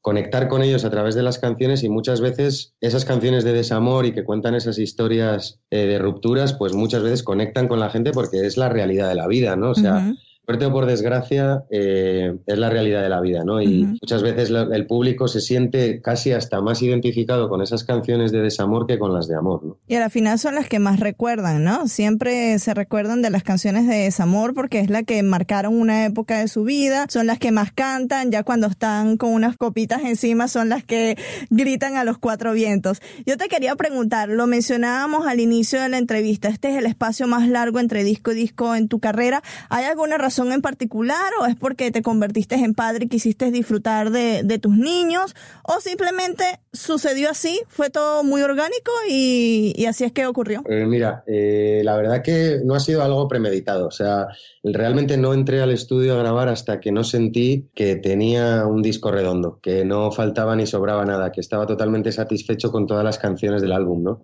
[0.04, 4.06] conectar con ellos a través de las canciones y muchas veces esas canciones de desamor
[4.06, 8.12] y que cuentan esas historias eh, de rupturas, pues muchas veces conectan con la gente
[8.12, 9.70] porque es la realidad de la vida, ¿no?
[9.70, 10.14] O sea,
[10.46, 13.62] suerte o por desgracia, eh, es la realidad de la vida, ¿no?
[13.62, 18.42] Y muchas veces el público se siente casi hasta más identificado con esas canciones de
[18.42, 19.78] desamor que con las de amor, ¿no?
[19.88, 21.88] Y al final son las que más recuerdan, ¿no?
[21.88, 26.40] Siempre se recuerdan de las canciones de desamor porque es la que marcaron una época
[26.40, 30.50] de su vida, son las que más cantan, ya cuando están con unas copitas encima
[30.50, 31.18] son las que
[31.52, 33.02] gritan a los cuatro vientos.
[33.26, 37.28] Yo te quería preguntar, lo mencionábamos al inicio de la entrevista, este es el espacio
[37.28, 39.42] más largo entre disco y disco en tu carrera.
[39.70, 43.52] ¿Hay alguna razón razón en particular o es porque te convertiste en padre y quisiste
[43.52, 50.12] disfrutar de, tus niños o simplemente sucedió así, fue todo muy orgánico y, así es
[50.12, 50.64] que ocurrió?
[50.68, 54.28] Eh, mira, eh, la verdad que no ha sido algo premeditado, o sea,
[54.64, 59.12] realmente no entré al estudio a grabar hasta que no sentí que tenía un disco
[59.12, 63.62] redondo, que no faltaba ni sobraba nada, que estaba totalmente satisfecho con todas las canciones
[63.62, 64.24] del álbum, ¿no?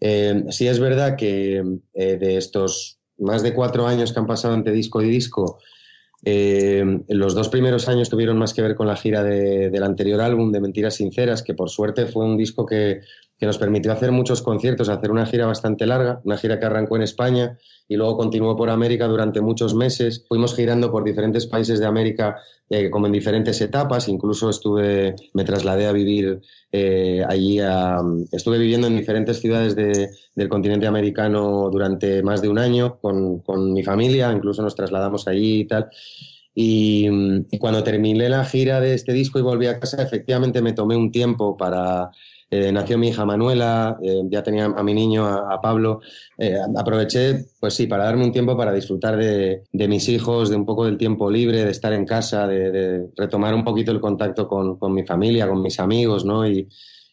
[0.00, 1.62] Eh, sí es verdad que
[1.94, 5.58] de estos más de cuatro años que han pasado entre disco y disco,
[6.24, 10.50] eh, los dos primeros años tuvieron más que ver con la gira del anterior álbum,
[10.50, 13.02] de Mentiras Sinceras, que por suerte fue un disco que,
[13.38, 16.96] que, nos permitió hacer muchos conciertos, hacer una gira bastante larga, una gira que arrancó
[16.96, 20.24] en España y luego continuó por América durante muchos meses.
[20.28, 22.38] Fuimos girando por diferentes países de América
[22.70, 27.60] eh, como en diferentes etapas, incluso estuve, me trasladé a vivir eh, allí,
[28.30, 33.72] estuve viviendo en diferentes ciudades del continente americano durante más de un año con, con,
[33.72, 35.88] mi familia, incluso nos trasladamos allí y tal.
[36.54, 37.08] Y,
[37.50, 40.96] y cuando terminé la gira de este disco y volví a casa, efectivamente me tomé
[40.96, 42.10] un tiempo para
[42.50, 46.00] eh, nació mi hija Manuela, eh, ya tenía a mi niño, a, Pablo.
[46.38, 50.64] Eh, aproveché, pues sí, para darme un tiempo para disfrutar de, mis hijos, de un
[50.64, 54.78] poco del tiempo libre, de estar en casa, de, retomar un poquito el contacto con,
[54.94, 56.48] mi familia, con mis amigos, ¿no?
[56.48, 56.68] Y,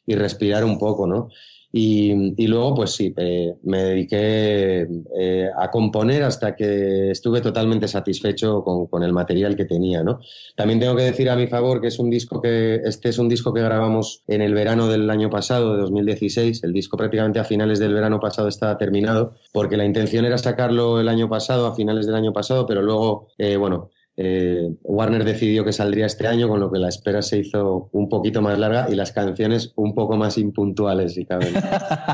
[0.06, 1.30] y respirar un poco, ¿no?
[1.78, 4.88] Y, luego, pues sí, eh, me dediqué
[5.20, 10.22] eh, a componer hasta que estuve totalmente satisfecho con, el material que tenía, ¿no?
[10.56, 13.28] También tengo que decir a mi favor que es un disco que, este es un
[13.28, 16.64] disco que grabamos en el verano del año pasado, de 2016.
[16.64, 21.02] El disco prácticamente a finales del verano pasado estaba terminado, porque la intención era sacarlo
[21.02, 25.66] el año pasado, a finales del año pasado, pero luego, eh, bueno, eh, Warner decidió
[25.66, 28.88] que saldría este año, con lo que la espera se hizo un poquito más larga
[28.90, 31.54] y las canciones un poco más impuntuales, si caben.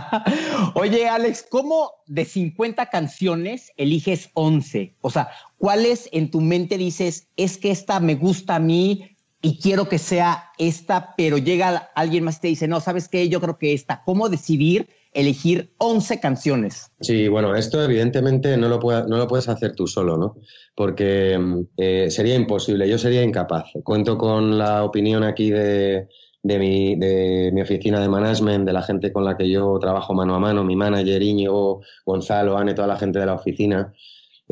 [0.75, 4.95] Oye, Alex, ¿cómo de 50 canciones eliges 11?
[5.01, 9.59] O sea, ¿cuáles en tu mente dices, es que esta me gusta a mí y
[9.59, 13.29] quiero que sea esta, pero llega alguien más y te dice, no, ¿sabes qué?
[13.29, 14.03] Yo creo que esta.
[14.05, 14.87] ¿Cómo decidir?
[15.13, 16.91] elegir 11 canciones.
[17.01, 20.35] Sí, bueno, esto evidentemente no lo, no lo puedes hacer tú solo, ¿no?
[20.75, 21.37] Porque
[21.77, 23.65] eh, sería imposible, yo sería incapaz.
[23.83, 26.07] Cuento con la opinión aquí de,
[26.43, 30.35] mi, de mi oficina de management, de la gente con la que yo trabajo mano
[30.35, 33.93] a mano, mi manager, Íñigo, Gonzalo, Ane, toda la gente de la oficina.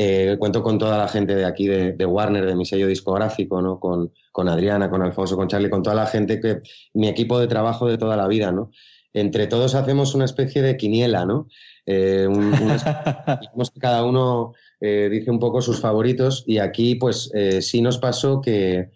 [0.01, 3.79] Eh, cuento con toda la gente de aquí, de, Warner, de mi sello discográfico, ¿no?
[3.81, 6.61] Con, con Adriana, con Alfonso, con Charlie, con toda la gente que,
[6.93, 8.71] mi equipo de trabajo de toda la vida, ¿no?
[9.13, 11.47] entre todos hacemos una especie de quiniela, ¿no?
[11.85, 12.27] Eh,
[13.73, 17.97] que cada uno eh, dice un poco sus favoritos y aquí pues eh, sí nos
[17.97, 18.91] pasó que,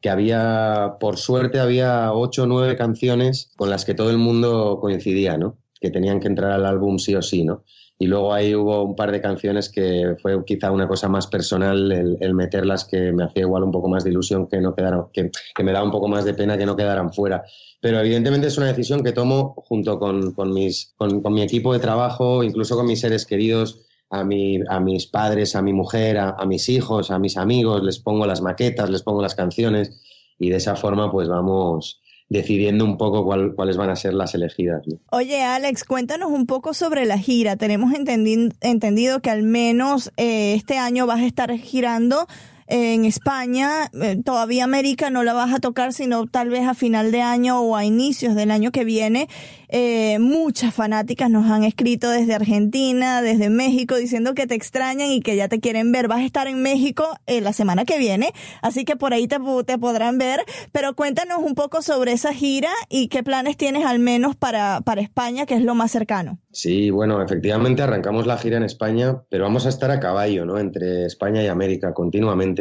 [0.00, 4.78] que, había, por suerte había ocho o nueve canciones con las que todo el mundo
[4.80, 5.56] coincidía, ¿no?
[5.80, 7.64] Que tenían que entrar al álbum sí o sí, ¿no?
[8.04, 11.90] Y luego ahí hubo un par de canciones que fue quizá una cosa más personal
[11.90, 15.30] el, meterlas que me hacía igual un poco más de ilusión que no quedaron, que,
[15.54, 17.44] que me da un poco más de pena que no quedaran fuera.
[17.80, 21.78] Pero evidentemente es una decisión que tomo junto con, con mis, con, mi equipo de
[21.78, 26.44] trabajo, incluso con mis seres queridos, a, mi, a mis padres, a mi mujer, a,
[26.44, 29.98] mis hijos, a mis amigos, les pongo las maquetas, les pongo las canciones
[30.38, 34.82] y de esa forma pues vamos decidiendo un poco cuáles van a ser las elegidas.
[35.10, 37.56] Oye, Alex, cuéntanos un poco sobre la gira.
[37.56, 42.26] Tenemos entendido que al menos eh, este año vas a estar girando
[42.66, 43.90] en España.
[44.00, 47.60] Eh, todavía América no la vas a tocar, sino tal vez a final de año
[47.60, 49.28] o a inicios del año que viene.
[49.68, 55.20] Eh, muchas fanáticas nos han escrito desde Argentina, desde México, diciendo que te extrañan y
[55.20, 56.06] que ya te quieren ver.
[56.06, 59.38] Vas a estar en México eh, la semana que viene, así que por ahí te,
[59.66, 60.40] te podrán ver.
[60.70, 65.00] Pero cuéntanos un poco sobre esa gira y qué planes tienes al menos para, para
[65.00, 66.38] España, que es lo más cercano.
[66.52, 70.56] Sí, bueno, efectivamente arrancamos la gira en España, pero vamos a estar a caballo, ¿no?
[70.58, 72.53] Entre España y América continuamente.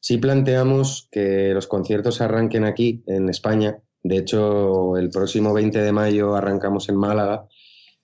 [0.00, 3.78] Sí planteamos que los conciertos arranquen aquí, en España.
[4.02, 7.46] De hecho, el próximo 20 de mayo arrancamos en Málaga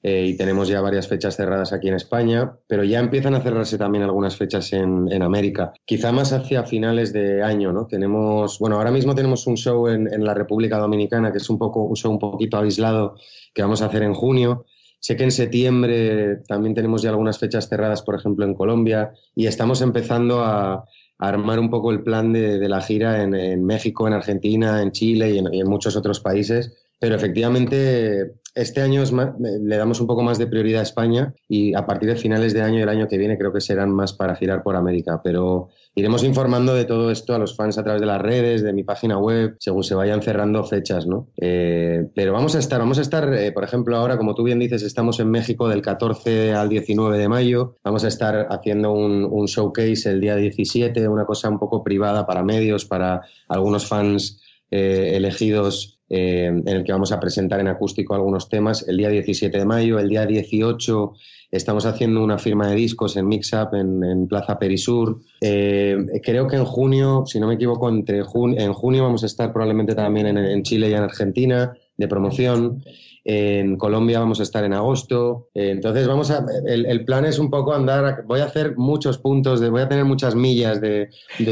[0.02, 3.78] eh, y tenemos ya varias fechas cerradas aquí en España, pero ya empiezan a cerrarse
[3.78, 5.72] también algunas fechas en, América.
[5.86, 7.86] Quizá más hacia finales de año, ¿no?
[7.86, 11.58] Tenemos, bueno, ahora mismo tenemos un show en, en la República Dominicana, que es un
[11.58, 13.16] poco un show un poquito aislado
[13.54, 14.66] que vamos a hacer en junio
[15.06, 19.46] Sé que en septiembre también tenemos ya algunas fechas cerradas, por ejemplo, en Colombia, y
[19.46, 20.84] estamos empezando a,
[21.18, 25.38] armar un poco el plan de, la gira en, México, en Argentina, en Chile y
[25.38, 26.72] en, muchos otros países.
[26.98, 29.02] Pero efectivamente, este año
[29.38, 32.62] le damos un poco más de prioridad a España y a partir de finales de
[32.62, 35.20] año y el año que viene creo que serán más para girar por América.
[35.22, 38.74] Pero, iremos informando de todo esto a los fans a través de las redes, de
[38.74, 41.28] mi página web, según se vayan cerrando fechas, ¿no?
[41.40, 44.58] Eh, pero vamos a estar, vamos a estar, eh, por ejemplo, ahora, como tú bien
[44.58, 47.76] dices, estamos en México del 14 al 19 de mayo.
[47.82, 52.42] Vamos a estar haciendo un, showcase el día 17, una cosa un poco privada para
[52.42, 58.48] medios, para algunos fans elegidos eh, en el que vamos a presentar en acústico algunos
[58.48, 59.98] temas el día 17 de mayo.
[59.98, 61.12] El día 18
[61.50, 65.20] estamos haciendo una firma de discos en Mix Up en, Plaza Perisur.
[65.40, 69.52] Eh, creo que en junio, si no me equivoco, entre en junio vamos a estar
[69.52, 72.82] probablemente también en Chile y en Argentina de promoción.
[73.28, 75.48] En Colombia vamos a estar en agosto.
[75.52, 76.46] Eh, entonces vamos a.
[76.64, 78.22] El, plan es un poco andar.
[78.24, 81.10] Voy a hacer muchos puntos, de, voy a tener muchas millas de.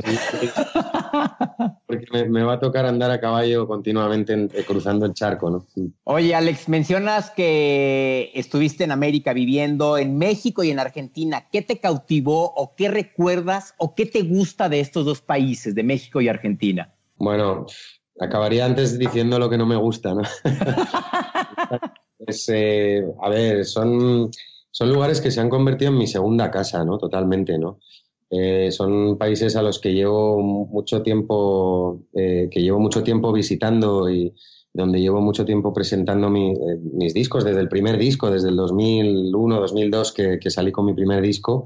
[1.89, 5.67] porque me, va a tocar andar a caballo continuamente eh, cruzando el charco, ¿no?
[6.05, 11.49] Oye, Alex, mencionas que estuviste en América viviendo, en México y en Argentina.
[11.51, 15.83] ¿Qué te cautivó o qué recuerdas o qué te gusta de estos dos países, de
[15.83, 16.95] México y Argentina?
[17.17, 17.67] Bueno,
[18.21, 20.23] acabaría antes diciendo lo que no me gusta, ¿no?
[22.19, 24.31] pues, eh, a ver, son,
[24.71, 26.99] son lugares que se han convertido en mi segunda casa, ¿no?
[26.99, 27.79] Totalmente, ¿no?
[28.31, 34.11] Eh, son países a los que llevo mucho tiempo, eh, que llevo mucho tiempo visitando
[34.11, 34.35] y
[34.73, 40.13] donde llevo mucho tiempo presentando mis discos, desde el primer disco, desde el 2001, 2002
[40.13, 41.65] que, que salí con mi primer disco,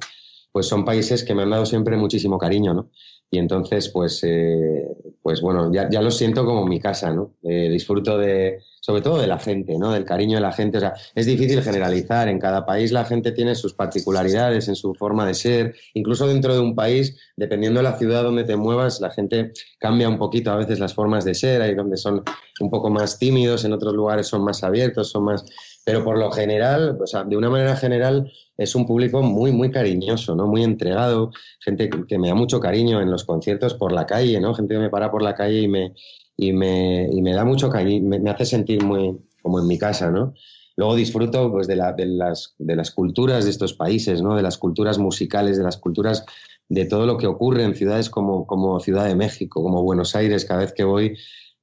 [0.53, 2.91] pues son países que me han dado siempre muchísimo cariño, ¿no?
[3.31, 4.89] Y entonces, pues, eh,
[5.23, 7.35] pues bueno, ya, ya, lo siento como mi casa, ¿no?
[7.43, 9.93] Eh, disfruto de, sobre todo de la gente, ¿no?
[9.93, 10.79] Del cariño de la gente.
[10.79, 12.29] O sea, es difícil generalizar.
[12.29, 15.75] En cada país la gente tiene sus particularidades en su forma de ser.
[15.93, 20.09] Incluso dentro de un país, dependiendo de la ciudad donde te muevas, la gente cambia
[20.09, 21.61] un poquito a veces las formas de ser.
[21.61, 22.23] Hay donde son
[22.61, 25.45] un poco más tímidos, en otros lugares son más abiertos, son más
[25.89, 30.47] pero por lo general, de una manera general, es un público muy, muy cariñoso, ¿no?
[30.47, 31.31] Muy entregado,
[31.61, 34.53] gente que me da mucho cariño en los conciertos por la calle, ¿no?
[34.53, 35.95] Gente que me para por la calle y me,
[36.37, 40.11] y me, y me da mucho cariño, me, hace sentir muy como en mi casa,
[40.11, 40.35] ¿no?
[40.77, 44.37] Luego disfruto pues, de, la, de, las, de las culturas de estos países, ¿no?
[44.37, 46.27] De las culturas musicales, de las culturas
[46.69, 50.45] de todo lo que ocurre en ciudades como, como Ciudad de México, como Buenos Aires,
[50.45, 51.17] cada vez que voy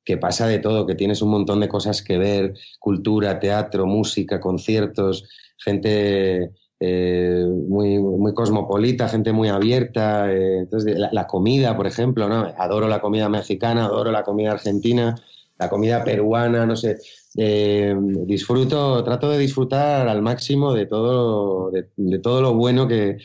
[0.05, 4.39] que pasa de todo, que tienes un montón de cosas que ver, cultura, teatro, música,
[4.39, 5.27] conciertos,
[5.57, 10.31] gente eh, muy, cosmopolita, gente muy abierta.
[10.31, 12.53] Eh, entonces, la, comida, por ejemplo, ¿no?
[12.57, 15.15] Adoro la comida mexicana, adoro la comida argentina,
[15.57, 16.97] la comida peruana, no sé.
[17.37, 17.95] Eh,
[18.25, 23.17] disfruto, trato de disfrutar al máximo de todo, de todo lo bueno que,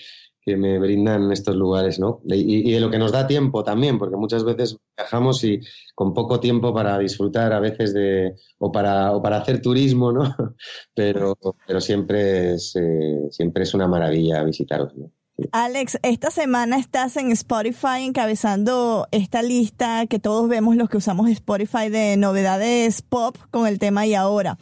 [0.51, 2.21] que me brindan estos lugares, ¿no?
[2.25, 5.61] Y, de lo que nos da tiempo también, porque muchas veces viajamos y
[5.95, 10.23] con poco tiempo para disfrutar a veces de, o para, o para hacer turismo, ¿no?
[10.95, 11.37] Pero,
[11.67, 14.93] pero siempre, es, eh, siempre es una maravilla visitaros,
[15.53, 21.31] Alex, esta semana estás en Spotify encabezando esta lista que todos vemos los que usamos
[21.31, 24.59] Spotify de novedades pop con el tema y ahora.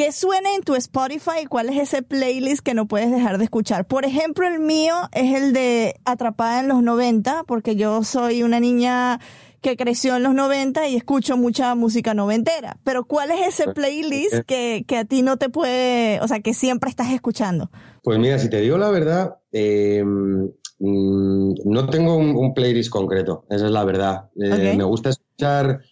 [0.00, 1.44] ¿Qué suena en tu Spotify?
[1.46, 3.86] ¿Cuál es ese playlist que no puedes dejar de escuchar?
[3.86, 8.60] Por ejemplo, el mío es el de Atrapada en los 90, porque yo soy una
[8.60, 9.20] niña
[9.60, 12.78] que creció en los 90 y escucho mucha música noventera.
[12.82, 16.88] Pero ¿cuál es ese playlist que, a ti no te puede, o sea, que siempre
[16.88, 17.70] estás escuchando?
[18.02, 23.66] Pues mira, si te digo la verdad, eh, mm, no tengo un, playlist concreto, esa
[23.66, 24.30] es la verdad.
[24.36, 25.82] Eh, me gusta escuchar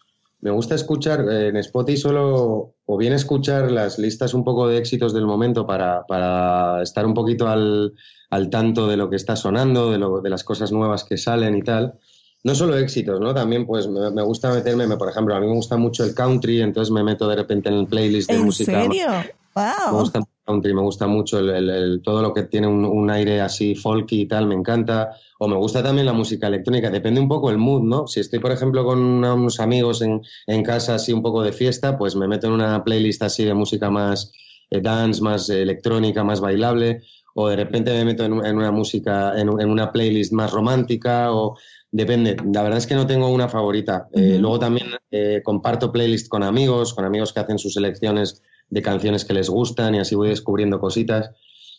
[0.40, 4.78] me gusta escuchar eh, en Spotify solo, o bien escuchar las listas un poco de
[4.78, 7.94] éxitos del momento para, para estar un poquito al,
[8.30, 11.56] al, tanto de lo que está sonando, de, lo, de las cosas nuevas que salen
[11.56, 11.98] y tal.
[12.44, 13.34] No solo éxitos, ¿no?
[13.34, 16.92] También pues me, gusta meterme, por ejemplo, a mí me gusta mucho el country, entonces
[16.92, 18.82] me meto de repente en el playlist de ¿En música.
[18.82, 19.08] Serio?
[19.54, 19.64] Wow.
[19.92, 23.74] Me gusta country, me gusta mucho el, todo lo que tiene un, un aire así
[23.74, 27.50] folky y tal, me encanta o me gusta también la música electrónica, depende un poco
[27.50, 28.06] el mood, ¿no?
[28.08, 31.96] Si estoy, por ejemplo, con unos amigos en, en casa así un poco de fiesta,
[31.96, 34.32] pues me meto en una playlist así de música más
[34.70, 37.02] eh, dance, más electrónica, más bailable,
[37.34, 41.56] o de repente me meto en, una música, en, una playlist más romántica, o
[41.92, 42.36] depende.
[42.52, 44.08] La verdad es que no tengo una favorita.
[44.12, 48.82] Eh, luego también eh, comparto playlist con amigos, con amigos que hacen sus selecciones de
[48.82, 51.30] canciones que les gustan y así voy descubriendo cositas.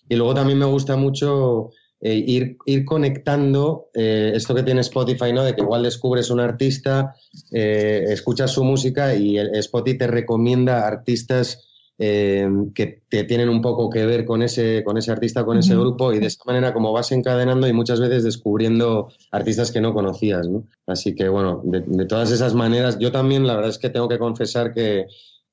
[0.07, 1.71] Y luego también me gusta mucho
[2.01, 5.43] eh, ir, ir, conectando eh, esto que tiene Spotify, ¿no?
[5.43, 7.15] De que igual descubres un artista,
[7.51, 11.65] eh, escuchas su música y el, Spotify te recomienda artistas
[11.99, 16.13] que te tienen un poco que ver con ese, con ese artista, con ese grupo,
[16.13, 20.47] y de esta manera como vas encadenando y muchas veces descubriendo artistas que no conocías,
[20.47, 20.63] ¿no?
[20.87, 24.17] Así que bueno, de, todas esas maneras, yo también la verdad es que tengo que
[24.17, 25.07] confesar que,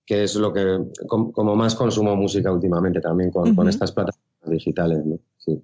[0.06, 0.78] que es lo que
[1.08, 5.18] como, más consumo música últimamente también con, con estas plataformas digitales, ¿no?
[5.36, 5.60] Sí.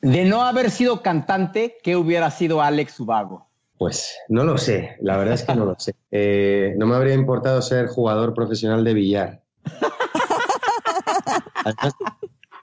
[0.00, 3.46] De no haber sido cantante, ¿qué hubiera sido Alex Ubago?
[3.78, 5.94] Pues no lo sé, la verdad es que no lo sé.
[6.16, 9.42] Eh, no me habría importado ser jugador profesional de billar.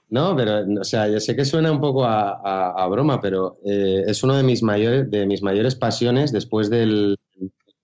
[0.08, 4.22] no, pero, o sea, yo sé que suena un poco a, broma, pero eh, es
[4.22, 7.16] uno de mis mayores, de mis mayores pasiones después de la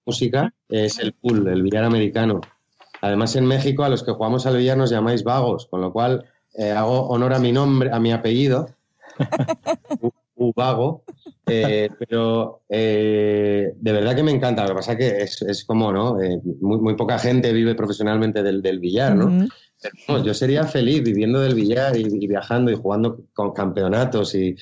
[0.07, 2.41] música, es el pool, el billar americano.
[3.01, 6.25] Además, en México a los que jugamos al billar nos llamáis vagos, con lo cual
[6.55, 8.69] eh, hago honor a mi nombre, a mi apellido,
[10.39, 11.05] Ubago,
[11.47, 14.63] eh, pero eh, de verdad que me encanta.
[14.63, 16.17] Lo que pasa es que es, como, ¿no?
[16.61, 19.49] muy, poca gente vive profesionalmente del, billar, ¿no?
[20.25, 24.57] yo sería feliz viviendo del billar y, viajando y jugando con campeonatos y,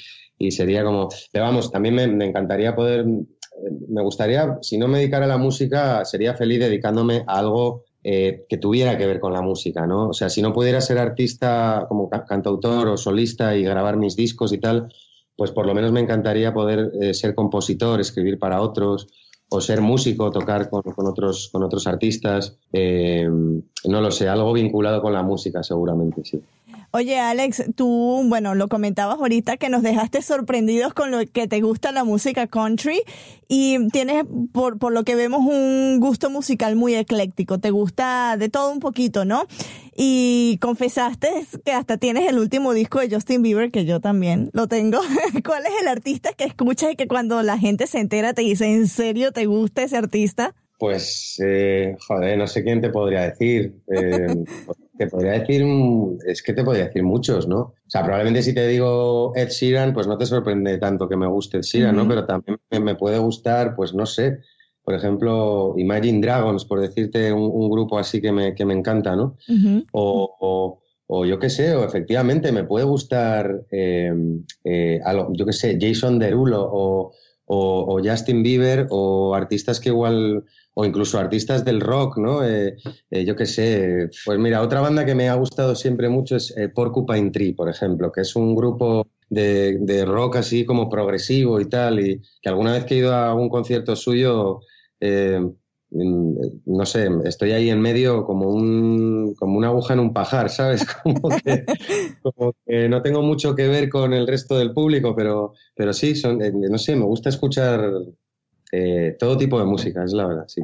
[0.51, 1.09] sería como...
[1.33, 3.05] Pero vamos, también me, me encantaría poder...
[3.89, 8.47] Me gustaría, si no me dedicara a la música, sería feliz dedicándome a algo eh,
[8.49, 10.11] que tuviera que ver con la música, ¿no?
[10.11, 14.53] O sea, si no pudiera ser artista como cantautor o solista y grabar mis discos
[14.53, 14.95] y tal,
[15.37, 19.09] pues por lo menos me encantaría poder eh, ser compositor, escribir para otros
[19.49, 22.57] o ser músico, tocar con, otros, con otros artistas.
[22.73, 26.41] Eh, no lo sé, algo vinculado con la música seguramente, sí.
[26.97, 31.61] Oye, Alex, tú, bueno, lo comentabas ahorita que nos dejaste sorprendidos con lo que te
[31.61, 33.03] gusta la música country
[33.49, 37.59] y tienes, por, por lo que vemos, un gusto musical muy ecléctico.
[37.59, 39.47] Te gusta de todo un poquito, ¿no?
[39.95, 41.29] Y confesaste
[41.67, 45.01] que hasta tienes el último disco de Justin Bieber, que yo también lo tengo.
[45.45, 48.73] ¿Cuál es el artista que escuchas y que cuando la gente se entera te dice,
[48.73, 50.55] ¿en serio te gusta ese artista?
[50.79, 53.75] Pues, eh, joder, no sé quién te podría decir.
[53.87, 54.45] Eh,
[54.99, 55.65] te podría decir,
[56.27, 57.59] es que te podría decir muchos, ¿no?
[57.59, 61.27] O sea, probablemente si te digo Ed Sheeran, pues no te sorprende tanto que me
[61.27, 62.09] guste Ed Sheeran, ¿no?
[62.09, 64.41] Pero también me puede gustar, pues no sé,
[64.87, 69.37] por ejemplo, Imagine Dragons, por decirte un, grupo así que me, que me encanta, ¿no?
[69.91, 74.13] o, o, yo qué sé, o efectivamente me puede gustar, eh,
[74.63, 75.01] eh,
[75.33, 77.13] yo qué sé, Jason Derulo o,
[77.47, 80.45] o, Justin Bieber o artistas que igual
[80.75, 82.45] o incluso artistas del rock, ¿no?
[82.45, 82.77] Eh,
[83.11, 84.11] eh, yo qué sé.
[84.25, 87.69] Pues mira, otra banda que me ha gustado siempre mucho es eh, Porcupine Tree, por
[87.69, 92.73] ejemplo, que es un grupo de, rock así como progresivo y tal, y que alguna
[92.73, 94.61] vez que he ido a un concierto suyo,
[95.97, 100.85] no sé, estoy ahí en medio como, un, como una aguja en un pajar, ¿sabes?
[101.03, 106.15] Como que, no tengo mucho que ver con el resto del público, pero, pero sí,
[106.15, 107.91] son, no sé, me gusta escuchar
[108.73, 110.63] eh, todo tipo de música, es la verdad, sí.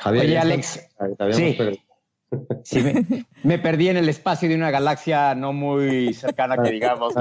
[0.00, 0.88] Javier, Oye, Alex,
[2.64, 2.82] sí.
[3.42, 7.14] me, perdí en el espacio de una galaxia no muy cercana que digamos.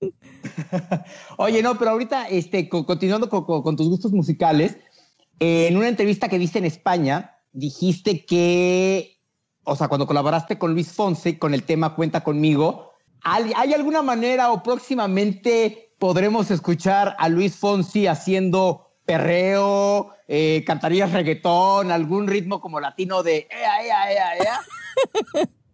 [1.38, 4.76] Oye, no, pero ahorita, este, continuando con, tus gustos musicales,
[5.40, 9.18] en una entrevista que viste en España, dijiste que,
[9.64, 14.52] o sea, cuando colaboraste con Luis Fonse con el tema Cuenta conmigo, ¿hay alguna manera
[14.52, 22.78] o próximamente podremos escuchar a Luis Fonsi haciendo perreo, eh, cantarías reggaetón, algún ritmo como
[22.78, 23.48] latino de.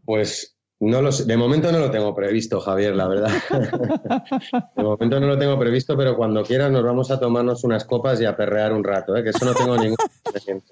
[0.04, 3.30] Pues no lo de momento no lo tengo previsto, Javier, la verdad.
[4.76, 8.20] de momento no lo tengo previsto, pero cuando quieras nos vamos a tomarnos unas copas
[8.20, 9.22] y a perrear un rato, ¿eh?
[9.22, 9.96] que eso no tengo ningún.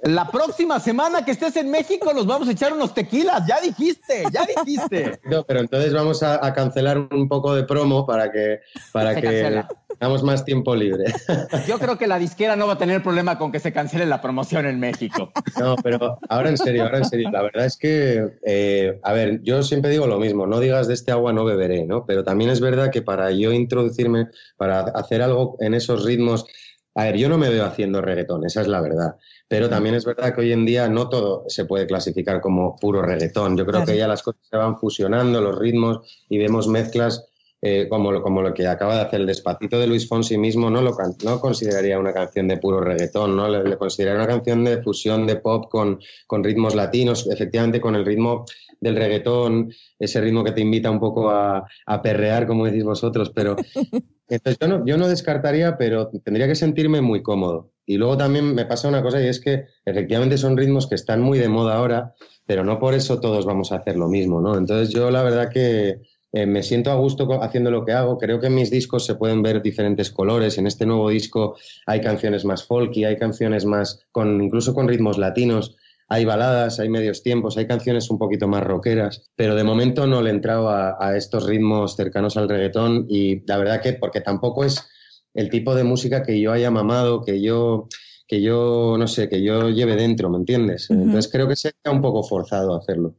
[0.02, 4.24] La próxima semana que estés en México nos vamos a echar unos tequilas, ya dijiste,
[4.32, 5.20] ya dijiste.
[5.24, 8.60] No, pero entonces vamos a, cancelar un poco de promo para que,
[8.92, 9.64] para que
[9.98, 11.04] tengamos más tiempo libre.
[11.68, 14.20] Yo creo que la disquera no va a tener problema con que se cancele la
[14.20, 15.32] promoción en México.
[15.58, 19.40] No, pero ahora en serio, ahora en serio, la verdad es que, eh, a ver,
[19.42, 22.04] yo siempre digo lo mismo, no digas de este agua no beberé, ¿no?
[22.06, 26.46] Pero también es verdad que para yo introducirme, para hacer algo en esos ritmos,
[26.94, 29.16] a ver, yo no me veo haciendo reggaetón, esa es la verdad.
[29.48, 33.02] Pero también es verdad que hoy en día no todo se puede clasificar como puro
[33.02, 33.56] reggaetón.
[33.56, 37.26] Yo creo que ya las cosas se van fusionando, los ritmos, y vemos mezclas
[37.64, 40.68] eh, como, lo, como lo que acaba de hacer el Despacito de Luis Fonsi mismo,
[40.68, 43.48] no lo no consideraría una canción de puro reggaetón, ¿no?
[43.48, 48.04] Le, consideraría una canción de fusión de pop con, con ritmos latinos, efectivamente con el
[48.04, 48.44] ritmo
[48.80, 53.30] del reggaetón, ese ritmo que te invita un poco a, a perrear, como decís vosotros,
[53.32, 53.54] pero
[54.28, 57.70] entonces yo no, yo no descartaría, pero tendría que sentirme muy cómodo.
[57.86, 61.20] Y luego también me pasa una cosa y es que efectivamente son ritmos que están
[61.20, 64.56] muy de moda ahora, pero no por eso todos vamos a hacer lo mismo, ¿no?
[64.56, 66.00] Entonces yo la verdad que
[66.32, 68.18] eh, me siento a gusto haciendo lo que hago.
[68.18, 70.58] Creo que en mis discos se pueden ver diferentes colores.
[70.58, 71.56] En este nuevo disco
[71.86, 75.76] hay canciones más folky, hay canciones más con incluso con ritmos latinos.
[76.08, 80.20] Hay baladas, hay medios tiempos, hay canciones un poquito más rockeras, pero de momento no
[80.20, 84.20] le he entrado a, a estos ritmos cercanos al reggaetón y la verdad que porque
[84.20, 84.86] tampoco es
[85.32, 87.88] el tipo de música que yo haya mamado, que yo
[88.32, 90.88] que yo, no sé, que yo lleve dentro, ¿me entiendes?
[90.88, 93.14] Entonces creo que sería un poco forzado hacerlo.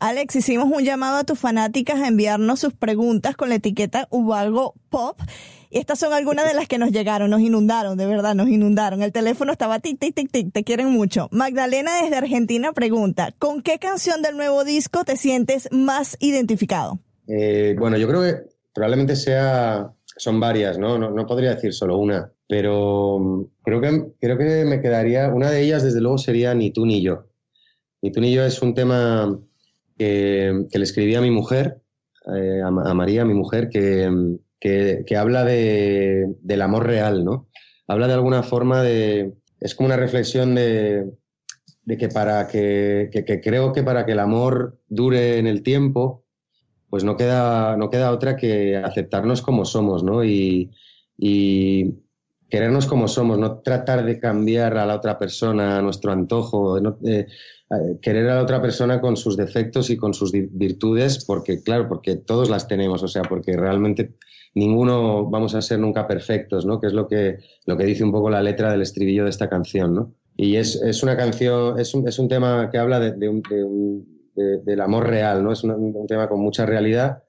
[0.00, 4.72] Alex, hicimos un llamado a tus fanáticas a enviarnos sus preguntas con la etiqueta Ubalgo
[4.88, 5.20] Pop.
[5.68, 9.02] Y estas son algunas de las que nos llegaron, nos inundaron, de verdad, nos inundaron.
[9.02, 11.28] El teléfono estaba tic, tic, tic, tic, te quieren mucho.
[11.32, 16.98] Magdalena desde Argentina pregunta, ¿con qué canción del nuevo disco te sientes más identificado?
[17.28, 18.36] Eh, bueno, yo creo que
[18.72, 20.96] probablemente sea, son varias, ¿no?
[20.98, 21.10] ¿no?
[21.10, 25.60] No podría decir solo una, pero mm, creo que, creo que me quedaría, una de
[25.60, 27.26] ellas desde luego sería Ni tú ni yo.
[28.00, 29.38] Ni tú ni yo es un tema
[30.00, 31.82] que, le escribí a mi mujer,
[32.34, 37.48] eh, a, María, mi mujer, que, que, habla de, del amor real, ¿no?
[37.86, 39.34] Habla de alguna forma de...
[39.60, 41.12] Es como una reflexión de,
[41.82, 46.24] de que para que, que, creo que para que el amor dure en el tiempo,
[46.88, 50.24] pues no queda, no queda otra que aceptarnos como somos, ¿no?
[50.24, 50.70] Y,
[51.18, 51.92] y
[52.48, 56.96] querernos como somos, no tratar de cambiar a la otra persona a nuestro antojo, no,
[57.04, 57.26] eh,
[58.02, 62.16] querer a la otra persona con sus defectos y con sus virtudes, porque claro, porque
[62.16, 64.14] todos las tenemos, o sea, porque realmente
[64.54, 66.80] ninguno vamos a ser nunca perfectos, ¿no?
[66.80, 69.48] Que es lo que, lo que dice un poco la letra del estribillo de esta
[69.48, 70.14] canción, ¿no?
[70.36, 74.32] Y es, es una canción, es un, es un, tema que habla de, de, un,
[74.34, 75.52] del amor real, ¿no?
[75.52, 77.22] Es un, tema con mucha realidad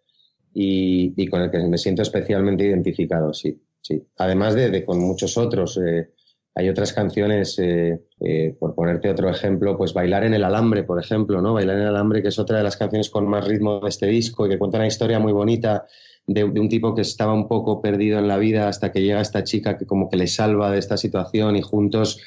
[0.54, 4.02] y, y, con el que me siento especialmente identificado, sí, sí.
[4.18, 5.78] Además de, de con muchos otros.
[5.78, 6.10] Eh,
[6.54, 11.00] hay otras canciones, eh, eh, por ponerte otro ejemplo, pues Bailar en el Alambre, por
[11.00, 11.54] ejemplo, ¿no?
[11.54, 14.08] Bailar en el Alambre, que es otra de las canciones con más ritmo de este
[14.08, 15.86] disco y que cuenta una historia muy bonita
[16.28, 19.44] de, un tipo que estaba un poco perdido en la vida hasta que llega esta
[19.44, 22.20] chica que como que le salva de esta situación y juntos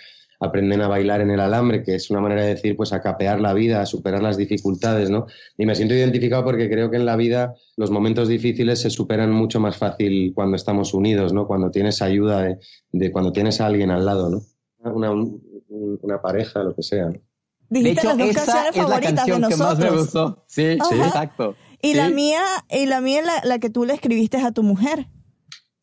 [0.44, 3.40] aprenden a bailar en el alambre, que es una manera de decir, pues a capear
[3.40, 5.26] la vida, a superar las dificultades, ¿no?
[5.58, 9.32] Y me siento identificado porque creo que en la vida los momentos difíciles se superan
[9.32, 11.46] mucho más fácil cuando estamos unidos, ¿no?
[11.46, 12.56] Cuando tienes ayuda
[12.92, 14.42] de, cuando tienes a alguien al lado, ¿no?
[14.92, 17.08] Una, una pareja, lo que sea.
[17.68, 20.44] de hecho, las dos esa es la canción que más me gustó.
[20.46, 21.56] Sí, sí, exacto.
[21.80, 25.08] Y la mía, y la mía la, la que tú le escribiste a tu mujer.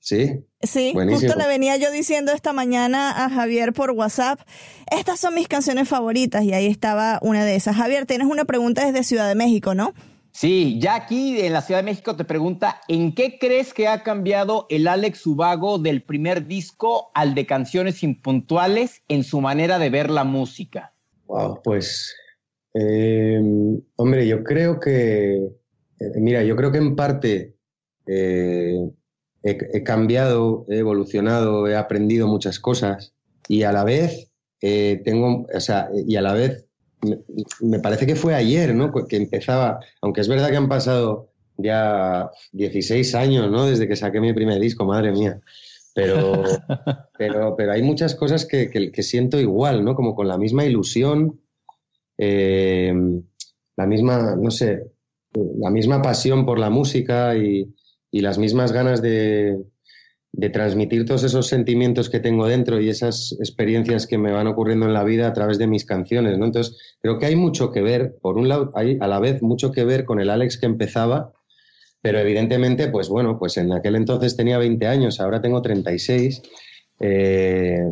[0.01, 0.43] Sí.
[0.63, 4.39] Sí, justo le venía yo diciendo esta mañana a Javier por WhatsApp,
[4.89, 7.75] estas son mis canciones favoritas y ahí estaba una de esas.
[7.75, 9.93] Javier, tienes una pregunta desde Ciudad de México, ¿no?
[10.31, 14.01] Sí, ya aquí en la Ciudad de México te pregunta, ¿en qué crees que ha
[14.01, 19.91] cambiado el Alex Ubago del primer disco al de canciones impuntuales en su manera de
[19.91, 20.93] ver la música?
[21.27, 22.15] Wow, pues,
[22.73, 25.35] em, hombre, yo creo que,
[25.99, 27.55] eh, mira, yo creo que en parte...
[28.07, 28.79] Eh,
[29.43, 33.13] he, cambiado, he evolucionado, he aprendido muchas cosas
[33.47, 34.31] y a la vez
[34.61, 36.67] eh, tengo, o sea, y a la vez
[37.61, 38.91] me, parece que fue ayer, ¿no?
[38.93, 43.65] Que empezaba, aunque es verdad que han pasado ya 16 años, ¿no?
[43.65, 45.41] Desde que saqué mi primer disco, madre mía.
[45.95, 46.43] Pero,
[47.17, 49.95] pero, pero hay muchas cosas que, que, siento igual, ¿no?
[49.95, 51.41] Como con la misma ilusión,
[52.19, 52.93] eh,
[53.75, 54.91] la misma, no sé,
[55.33, 57.73] la misma pasión por la música y,
[58.11, 59.63] y las mismas ganas de,
[60.53, 64.93] transmitir todos esos sentimientos que tengo dentro y esas experiencias que me van ocurriendo en
[64.93, 66.45] la vida a través de mis canciones, ¿no?
[66.45, 69.71] Entonces, creo que hay mucho que ver, por un lado, hay a la vez mucho
[69.71, 71.33] que ver con el Alex que empezaba,
[72.01, 76.41] pero evidentemente, pues bueno, pues en aquel entonces tenía 20 años, ahora tengo 36,
[76.99, 77.83] eh,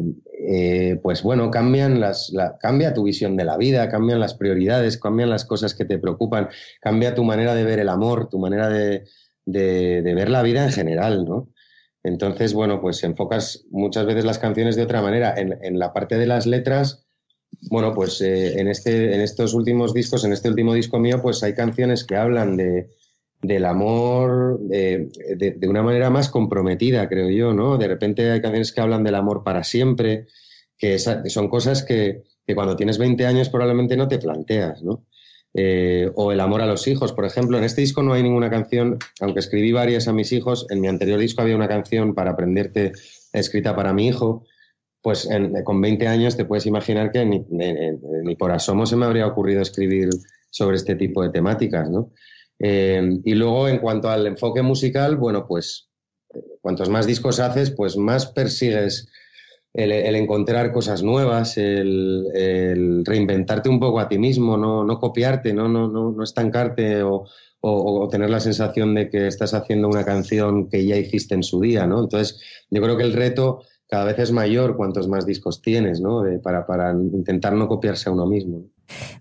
[0.47, 5.30] eh, pues bueno, cambian las, cambia tu visión de la vida, cambian las prioridades, cambian
[5.30, 6.47] las cosas que te preocupan,
[6.80, 9.03] cambia tu manera de ver el amor, tu manera de,
[9.52, 11.50] de, ver la vida en general, ¿no?
[12.04, 15.36] Entonces, bueno, pues enfocas muchas veces las canciones de otra manera.
[15.38, 17.06] En, la parte de las letras,
[17.70, 21.43] bueno, pues eh, en, este, en estos últimos discos, en este último disco mío, pues
[21.43, 22.89] hay canciones que hablan de,
[23.41, 27.78] del amor de, una manera más comprometida, creo yo, ¿no?
[27.78, 30.28] De repente hay canciones que hablan del amor para siempre,
[30.78, 35.06] que, son cosas que, que, cuando tienes 20 años probablemente no te planteas, ¿no?
[35.54, 37.58] Eh, o El amor a los hijos, por ejemplo.
[37.58, 40.88] En este disco no hay ninguna canción, aunque escribí varias a mis hijos, en mi
[40.88, 42.93] anterior disco había una canción para aprenderte
[43.34, 44.45] escrita para mi hijo.
[45.02, 45.30] Pues
[45.64, 50.10] con 20 años te puedes imaginar que ni, por asomo se me habría ocurrido escribir
[50.50, 52.12] sobre este tipo de temáticas, ¿no?
[52.60, 55.89] Eh, y luego, en cuanto al enfoque musical, bueno, pues
[56.34, 59.08] eh, cuantos más discos haces, pues más persigues
[59.74, 65.67] el, encontrar cosas nuevas, el, reinventarte un poco a ti mismo, no, no copiarte, no,
[65.67, 67.28] no, no, estancarte o,
[68.09, 71.86] tener la sensación de que estás haciendo una canción que ya hiciste en su día,
[71.86, 72.01] ¿no?
[72.01, 72.39] Entonces,
[72.70, 76.24] yo creo que el reto cada vez es mayor cuantos más discos tienes, ¿no?
[76.41, 78.63] para, para intentar no copiarse a uno mismo.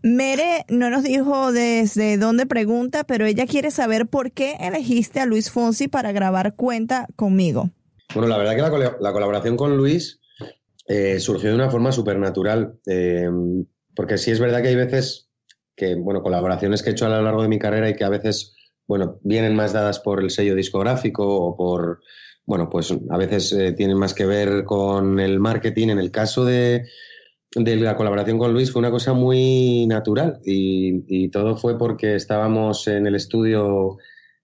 [0.02, 5.26] Mere no nos dijo desde dónde pregunta, pero ella quiere saber por qué elegiste a
[5.26, 7.70] Luis Fonsi para grabar Cuenta conmigo.
[8.14, 10.20] Bueno, la verdad que la, la colaboración con Luis
[10.88, 12.78] eh, surgió de una forma súper natural.
[12.86, 13.30] Eh,
[13.94, 15.28] porque sí es verdad que hay veces
[15.76, 18.08] que, bueno, colaboraciones que he hecho a lo largo de mi carrera y que a
[18.08, 22.00] veces, bueno, vienen más dadas por el sello discográfico o por,
[22.46, 25.88] bueno, pues a veces eh, tienen más que ver con el marketing.
[25.88, 26.86] En el caso de,
[27.54, 32.88] de la colaboración con Luis fue una cosa muy natural y, todo fue porque estábamos
[32.88, 33.98] en el estudio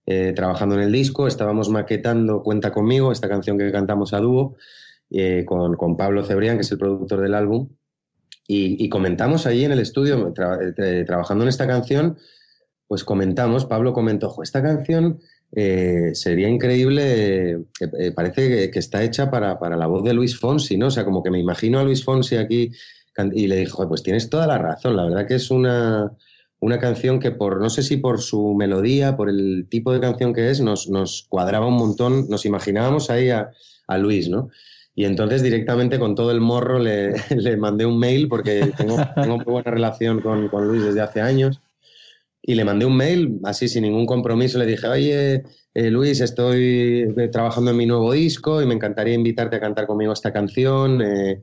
[0.07, 4.57] eh, trabajando en el disco, estábamos maquetando Cuenta conmigo, esta canción que cantamos a dúo,
[5.11, 7.68] eh, con, con, Pablo Cebrián, que es el productor del álbum,
[8.46, 10.34] y, comentamos allí en el estudio,
[10.76, 12.18] eh, trabajando en esta canción,
[12.86, 15.20] pues comentamos, Pablo comentó, esta canción
[15.52, 17.64] eh, sería increíble,
[18.14, 20.88] parece que, está hecha para, la voz de Luis Fonsi, ¿no?
[20.88, 22.70] O sea, como que me imagino a Luis Fonsi aquí
[23.32, 26.12] y le dijo, pues tienes toda la razón, la verdad que es una,
[26.61, 30.34] una canción que por, no sé si por su melodía, por el tipo de canción
[30.34, 34.50] que es, nos, nos cuadraba un montón, nos imaginábamos ahí a Luis, ¿no?
[34.95, 39.36] Y entonces directamente con todo el morro le, le mandé un mail porque tengo, tengo
[39.36, 41.61] muy buena relación con, con, Luis desde hace años.
[42.42, 44.59] Y le mandé un mail así sin ningún compromiso.
[44.59, 45.42] Le dije, oye,
[45.72, 49.86] eh, Luis, estoy eh, trabajando en mi nuevo disco y me encantaría invitarte a cantar
[49.86, 51.01] conmigo esta canción.
[51.01, 51.42] Eh,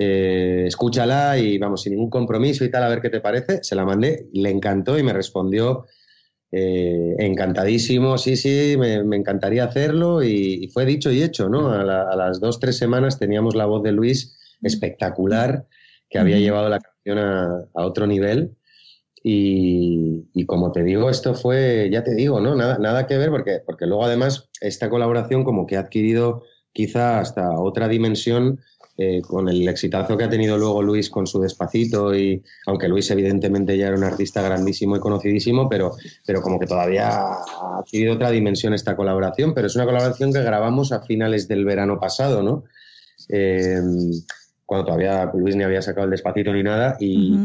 [0.00, 3.64] eh, escúchala y vamos, sin ningún compromiso y tal, a ver qué te parece.
[3.64, 5.86] Se la mandé, le encantó y me respondió
[6.50, 11.70] eh, encantadísimo, sí, sí, me, encantaría hacerlo y, fue dicho y hecho, ¿no?
[11.70, 15.66] A, las dos, tres semanas teníamos la voz de Luis espectacular
[16.08, 18.56] que había llevado la canción a, otro nivel
[19.22, 22.54] y, como te digo, esto fue, ya te digo, ¿no?
[22.54, 27.20] Nada, nada que ver porque, porque luego además esta colaboración como que ha adquirido quizá
[27.20, 28.60] hasta otra dimensión
[29.00, 33.08] eh, con el exitazo que ha tenido luego Luis con su despacito y aunque Luis
[33.12, 35.92] evidentemente ya era un artista grandísimo y conocidísimo, pero,
[36.26, 40.42] pero como que todavía ha adquirido otra dimensión esta colaboración, pero es una colaboración que
[40.42, 42.64] grabamos a finales del verano pasado, ¿no?
[43.28, 43.80] Eh,
[44.66, 47.36] cuando todavía Luis ni había sacado el despacito ni nada y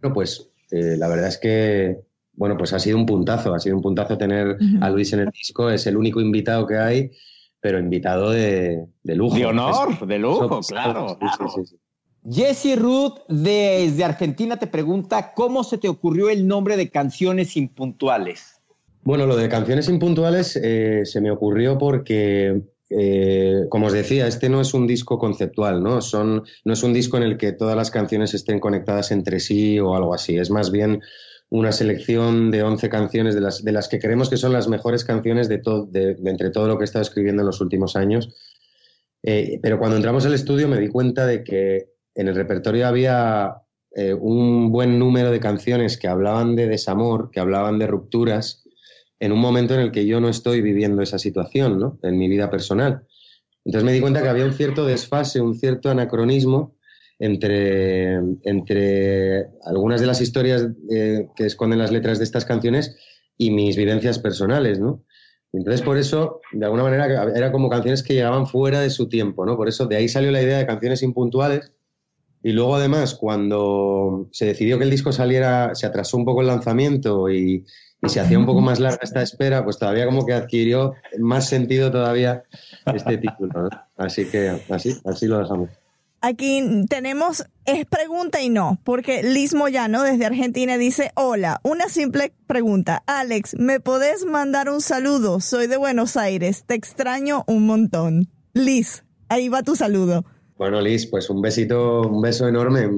[0.00, 3.74] bueno, pues eh, la verdad es que bueno, pues ha sido un puntazo, ha sido
[3.74, 7.10] un puntazo tener a Luis en el disco, es el único invitado que hay
[7.64, 9.36] pero invitado de, lujo.
[9.36, 11.16] De honor, de lujo, claro.
[12.30, 18.60] Jesse Ruth desde Argentina te pregunta, ¿cómo se te ocurrió el nombre de Canciones Impuntuales?
[19.02, 22.60] Bueno, lo de Canciones Impuntuales eh, se me ocurrió porque,
[22.90, 26.02] eh, como os decía, este no es un disco conceptual, ¿no?
[26.02, 29.80] Son, no es un disco en el que todas las canciones estén conectadas entre sí
[29.80, 30.36] o algo así.
[30.36, 31.00] Es más bien
[31.50, 35.04] una selección de 11 canciones de las, de las que creemos que son las mejores
[35.04, 38.34] canciones de, todo, de, entre todo lo que he estado escribiendo en los últimos años.
[39.22, 43.54] Eh, pero cuando entramos al estudio me di cuenta de que en el repertorio había
[43.94, 48.64] eh, un buen número de canciones que hablaban de desamor, que hablaban de rupturas,
[49.20, 51.98] en un momento en el que yo no estoy viviendo esa situación ¿no?
[52.02, 53.06] en mi vida personal.
[53.64, 56.74] Entonces me di cuenta que había un cierto desfase, un cierto anacronismo
[57.18, 62.96] entre, entre algunas de las historias eh, que esconden las letras de estas canciones
[63.36, 65.02] y mis vivencias personales, ¿no?
[65.52, 69.46] Entonces, por eso, de alguna manera, era como canciones que llegaban fuera de su tiempo,
[69.46, 69.56] ¿no?
[69.56, 71.72] Por eso, de ahí salió la idea de canciones impuntuales.
[72.42, 76.48] Y luego, además, cuando se decidió que el disco saliera, se atrasó un poco el
[76.48, 77.64] lanzamiento y,
[78.06, 81.90] se hacía un poco más larga esta espera, pues todavía como que adquirió más sentido
[81.90, 82.42] todavía
[82.92, 83.70] este título.
[83.96, 85.70] Así que así, así lo dejamos.
[86.26, 92.32] Aquí tenemos, es pregunta y no, porque Liz Moyano desde Argentina dice, hola, una simple
[92.46, 93.02] pregunta.
[93.06, 95.40] Alex, ¿me podés mandar un saludo?
[95.40, 98.30] Soy de Buenos Aires, te extraño un montón.
[98.54, 100.24] Liz, ahí va tu saludo.
[100.56, 102.88] Bueno, Liz, pues un besito, un beso enorme,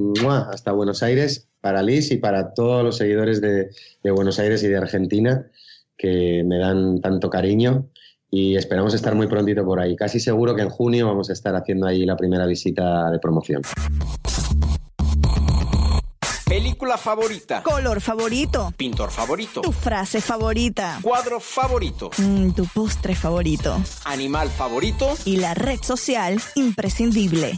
[0.48, 3.70] hasta Buenos Aires, para Liz y para todos los seguidores de,
[4.04, 5.50] de Buenos Aires y de Argentina,
[5.98, 7.90] que me dan tanto cariño
[8.36, 9.96] y esperamos estar muy prontito por ahí.
[9.96, 13.62] Casi seguro que en junio vamos a estar haciendo ahí la primera visita de promoción.
[16.44, 17.62] Película favorita.
[17.62, 18.72] Color favorito.
[18.76, 19.62] Pintor favorito.
[19.62, 20.98] Tu frase favorita.
[21.02, 22.10] Cuadro favorito.
[22.18, 23.80] Mm, tu postre favorito.
[24.04, 25.16] Animal favorito.
[25.24, 27.56] Y la red social imprescindible.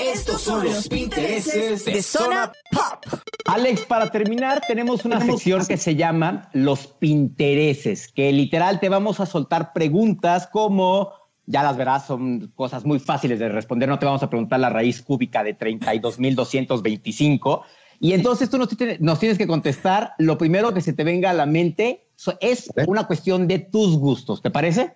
[0.00, 3.20] Estos son los intereses de Zona Pop.
[3.50, 9.18] Alex, para terminar, tenemos una sección que se llama Los Pintereses, que literal te vamos
[9.18, 11.12] a soltar preguntas como,
[11.46, 14.70] ya las verás, son cosas muy fáciles de responder, no te vamos a preguntar la
[14.70, 17.62] raíz cúbica de 32.225.
[17.98, 21.46] Y entonces tú nos, tienes que contestar lo primero que se te venga a la
[21.46, 22.06] mente.
[22.40, 24.94] Es una cuestión de tus gustos, ¿te parece?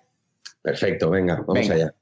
[0.61, 1.93] Perfecto, venga, vamos allá.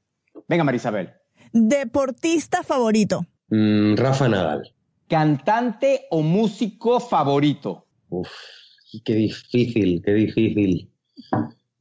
[0.48, 1.12] Venga, Marisabel.
[1.52, 3.26] Deportista favorito.
[3.48, 4.73] Mm, Rafa Nadal.
[5.08, 7.86] Cantante o músico favorito.
[8.08, 8.30] Uf,
[9.04, 10.90] qué difícil, qué difícil.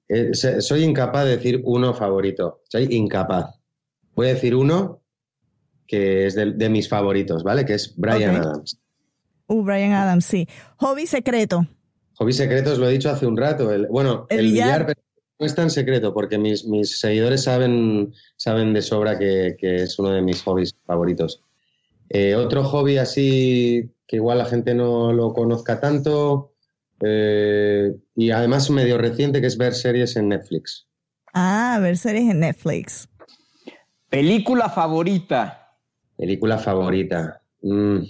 [0.09, 2.61] Eh, soy incapaz de decir uno favorito.
[2.69, 3.59] Soy incapaz.
[4.15, 5.01] Voy a decir uno
[5.87, 7.65] que es de, mis favoritos, ¿vale?
[7.65, 8.79] Que es Brian Adams.
[9.47, 10.47] Uh, Brian Adams, sí.
[10.77, 11.67] Hobby secreto.
[12.15, 13.71] Hobby secretos lo he dicho hace un rato.
[13.71, 14.95] El, bueno, el, billar,
[15.39, 20.11] no es tan secreto porque mis, mis seguidores saben, saben de sobra que, es uno
[20.11, 21.43] de mis hobbies favoritos.
[22.13, 26.53] Eh, otro hobby así que igual la gente no lo conozca tanto
[27.03, 30.87] eh, y además medio reciente que es ver series en Netflix.
[31.33, 33.09] Ah, ver series en Netflix.
[34.09, 35.75] Película favorita.
[36.15, 37.41] Película favorita.
[37.63, 38.03] Mm,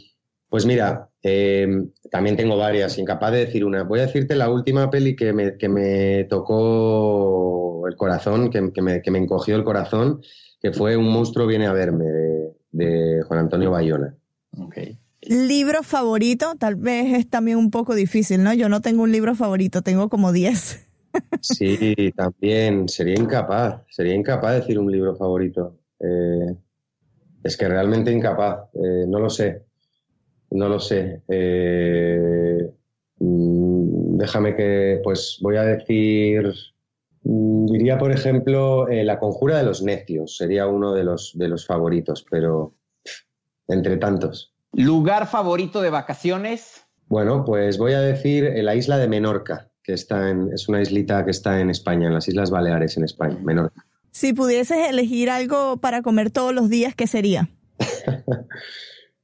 [0.49, 1.65] pues mira, eh,
[2.11, 3.83] también tengo varias, incapaz de decir una.
[3.83, 9.01] Voy a decirte la última peli que me, que me tocó el corazón, que, me,
[9.01, 10.21] que, me, encogió el corazón,
[10.61, 12.42] que fue Un monstruo viene a verme, de,
[12.73, 14.15] Juan Antonio Bayona.
[15.21, 18.53] Libro favorito, tal vez es también un poco difícil, ¿no?
[18.53, 20.87] Yo no tengo un libro favorito, tengo como 10.
[21.41, 25.79] sí, también, sería incapaz, sería incapaz de decir un libro favorito.
[25.99, 26.55] Eh,
[27.43, 29.63] es que realmente incapaz, eh, no lo sé.
[30.51, 31.21] No lo sé.
[31.27, 32.69] Eh,
[33.19, 36.53] mm, déjame que, pues voy a decir,
[37.23, 41.65] diría por ejemplo, eh, La Conjura de los Necios, sería uno de los, de los
[41.65, 42.75] favoritos, pero
[43.67, 44.53] entre tantos.
[44.73, 46.85] ¿Lugar favorito de vacaciones?
[47.07, 50.81] Bueno, pues voy a decir eh, la isla de Menorca, que está en, es una
[50.81, 53.85] islita que está en España, en las Islas Baleares, en España, Menorca.
[54.11, 57.49] Si pudieses elegir algo para comer todos los días, ¿qué sería?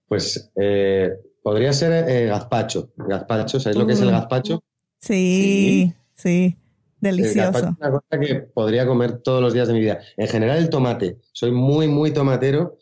[0.10, 1.12] Pues eh,
[1.43, 2.91] podría ser eh, gazpacho.
[2.97, 4.64] Gazpacho, ¿sabes lo que es el gazpacho?
[5.00, 6.58] Sí, sí,
[7.02, 7.58] delicioso.
[7.58, 10.00] es una cosa que podría comer todos los días de mi vida.
[10.18, 11.18] En general el tomate.
[11.32, 12.78] Soy muy, muy tomatero.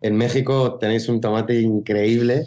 [0.00, 2.44] En México tenéis un tomate increíble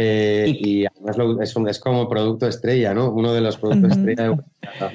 [0.00, 3.10] eh, y además es, es, como producto estrella, ¿no?
[3.10, 4.30] Uno de los productos estrella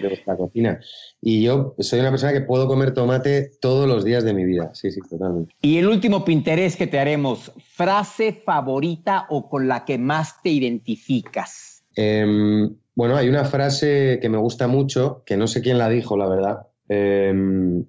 [0.02, 0.80] de, vuestra cocina.
[1.22, 4.72] Y yo soy una persona que puedo comer tomate todos los días de mi vida.
[4.74, 5.54] Sí, sí, totalmente.
[5.62, 10.52] Y el último pinterés que te haremos, frase favorita o con la que más te
[10.52, 11.73] identificas.
[11.96, 16.18] Em, bueno, hay una frase que me gusta mucho, que no sé quién la dijo,
[16.18, 16.68] la verdad.
[16.90, 17.86] Em,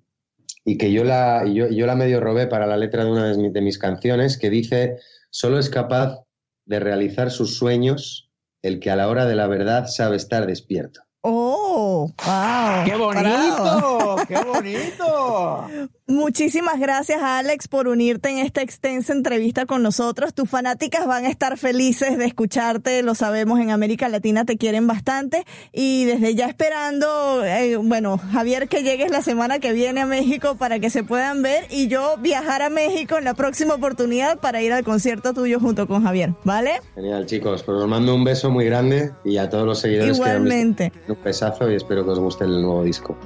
[0.65, 3.61] y que yo la, yo, yo la medio robé para la letra de una de
[3.61, 4.97] mis canciones, que dice,
[5.31, 6.25] solo es capaz
[6.67, 8.31] de realizar sus sueños
[8.63, 11.03] el que a la hora de la verdad sabe estar despierto.
[11.21, 12.11] ¡Oh!
[12.25, 12.85] ¡Wow!
[12.85, 14.04] ¡Qué bonito!
[14.29, 15.67] ¡Qué bonito!
[16.07, 20.35] Muchísimas gracias, Alex, por unirte en esta extensa entrevista con nosotros.
[20.35, 24.87] Tus fanáticas van a estar felices de escucharte, lo sabemos, en América Latina te quieren
[24.87, 25.45] bastante.
[25.73, 30.57] Y desde ya esperando, eh, bueno, Javier, que llegues la semana que viene a México
[30.57, 34.61] para que se puedan ver y yo viajar a México en la próxima oportunidad para
[34.61, 36.81] ir al concierto tuyo junto con Javier, ¿vale?
[36.95, 37.63] Genial, chicos.
[37.63, 40.93] Pues os mando un beso muy grande y a todos los seguidores Igualmente.
[41.07, 43.17] que un besazo y espero que os guste el nuevo disco.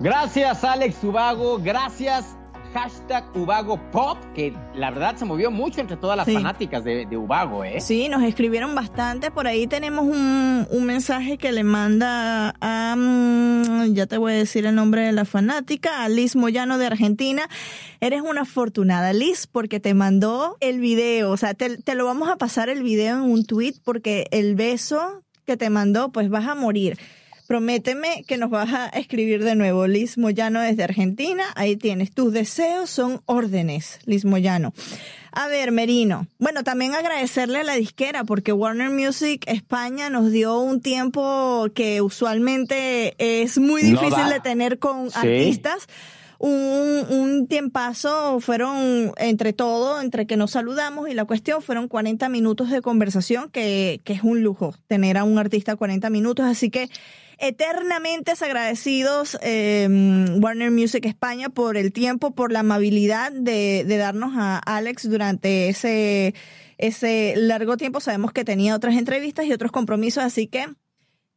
[0.00, 1.58] Gracias, Alex Ubago.
[1.58, 2.36] Gracias,
[2.74, 7.64] hashtag Ubago Pop, que la verdad se movió mucho entre todas las fanáticas de, Ubago,
[7.64, 7.80] ¿eh?
[7.80, 9.30] Sí, nos escribieron bastante.
[9.30, 14.66] Por ahí tenemos un, mensaje que le manda a, mm, ya te voy a decir
[14.66, 17.48] el nombre de la fanática, a Liz Moyano de Argentina.
[18.00, 21.30] Eres una afortunada, Liz, porque te mandó el video.
[21.30, 24.54] O sea, te, te lo vamos a pasar el video en un tweet porque el
[24.54, 26.98] beso que te mandó, pues vas a morir.
[27.46, 31.44] Prométeme que nos vas a escribir de nuevo, Liz Moyano desde Argentina.
[31.54, 34.74] Ahí tienes, tus deseos son órdenes, Liz Moyano.
[35.30, 36.26] A ver, Merino.
[36.38, 42.00] Bueno, también agradecerle a la disquera porque Warner Music España nos dio un tiempo que
[42.00, 45.86] usualmente es muy difícil de tener con artistas
[46.38, 52.28] un, un tiempazo, fueron entre todo, entre que nos saludamos y la cuestión, fueron 40
[52.28, 56.70] minutos de conversación, que, que es un lujo tener a un artista 40 minutos, así
[56.70, 56.90] que
[57.38, 59.88] eternamente agradecidos eh,
[60.40, 65.68] Warner Music España por el tiempo, por la amabilidad de, de darnos a Alex durante
[65.68, 66.34] ese,
[66.78, 68.00] ese largo tiempo.
[68.00, 70.66] Sabemos que tenía otras entrevistas y otros compromisos, así que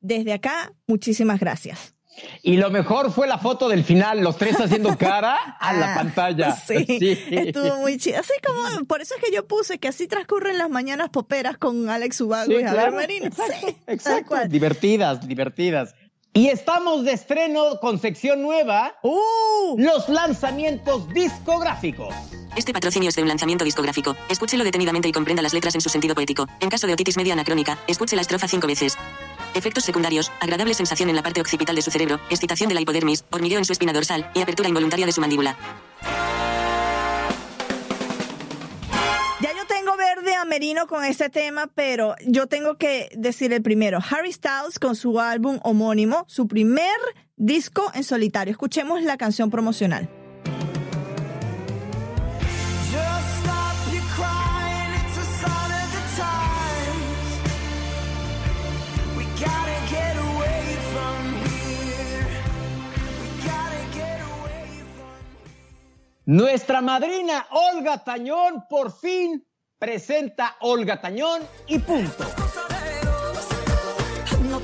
[0.01, 1.93] desde acá, muchísimas gracias.
[2.41, 5.95] Y lo mejor fue la foto del final, los tres haciendo cara a la ah,
[5.97, 6.55] pantalla.
[6.55, 6.85] Sí,
[7.31, 8.19] estuvo muy chido.
[8.19, 11.89] Así como, por eso es que yo puse que así transcurren las mañanas poperas con
[11.89, 13.25] Alex Ubago y Javier Marino.
[13.27, 14.47] Exacto, exacto.
[14.47, 15.95] Divertidas, divertidas.
[16.33, 18.95] Y estamos de estreno con sección nueva.
[19.01, 19.75] ¡Uh!
[19.77, 22.13] Los lanzamientos discográficos.
[22.55, 24.15] Este patrocinio es de un lanzamiento discográfico.
[24.29, 26.45] Escúchelo detenidamente y comprenda las letras en su sentido poético.
[26.59, 28.95] En caso de otitis media anacrónica, escuche la estrofa cinco veces.
[29.53, 33.25] Efectos secundarios, agradable sensación en la parte occipital de su cerebro, excitación de la hipodermis,
[33.29, 35.57] hormigueo en su espina dorsal y apertura involuntaria de su mandíbula.
[39.41, 43.61] Ya yo tengo verde a Merino con este tema, pero yo tengo que decir el
[43.61, 43.99] primero.
[44.09, 46.97] Harry Styles con su álbum homónimo, su primer
[47.37, 48.51] disco en solitario.
[48.51, 50.09] Escuchemos la canción promocional.
[66.29, 69.43] Nuestra madrina Olga Tañón por fin
[69.79, 72.23] presenta Olga Tañón y punto.
[74.47, 74.59] No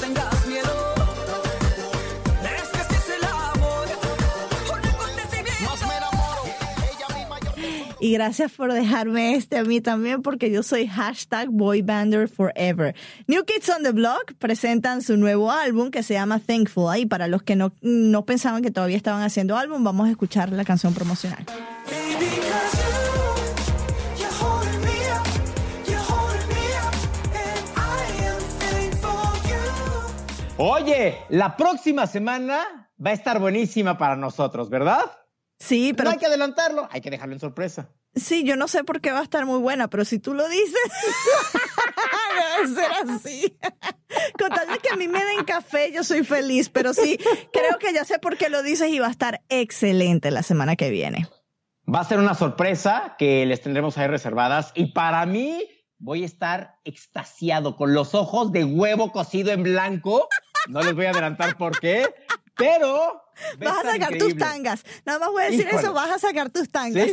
[8.05, 12.93] Y gracias por dejarme este a mí también, porque yo soy hashtag boybander forever.
[13.25, 16.99] New Kids on the Block presentan su nuevo álbum que se llama Thankful.
[16.99, 20.51] Y para los que no, no pensaban que todavía estaban haciendo álbum, vamos a escuchar
[20.51, 21.43] la canción promocional.
[30.57, 35.05] Oye, la próxima semana va a estar buenísima para nosotros, ¿verdad?
[35.59, 36.09] Sí, pero.
[36.09, 37.89] No hay que adelantarlo, hay que dejarlo en sorpresa.
[38.15, 40.47] Sí, yo no sé por qué va a estar muy buena, pero si tú lo
[40.47, 40.73] dices,
[42.63, 43.57] debe ser así.
[44.39, 47.17] Con tal de que a mí me den café, yo soy feliz, pero sí,
[47.51, 50.77] creo que ya sé por qué lo dices y va a estar excelente la semana
[50.77, 51.27] que viene.
[51.93, 55.63] Va a ser una sorpresa que les tendremos ahí reservadas y para mí
[55.97, 60.29] voy a estar extasiado con los ojos de huevo cocido en blanco.
[60.69, 62.05] No les voy a adelantar por qué,
[62.55, 63.25] pero
[63.59, 64.83] Vas a sacar tus tangas.
[65.05, 67.11] Nada más voy a decir eso, vas a sacar tus tangas.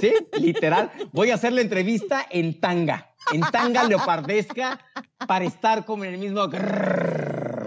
[0.00, 0.12] ¿Sí?
[0.38, 0.90] literal.
[1.12, 4.78] Voy a hacer la entrevista en tanga, en tanga leopardesca,
[5.26, 6.48] para estar como en el mismo...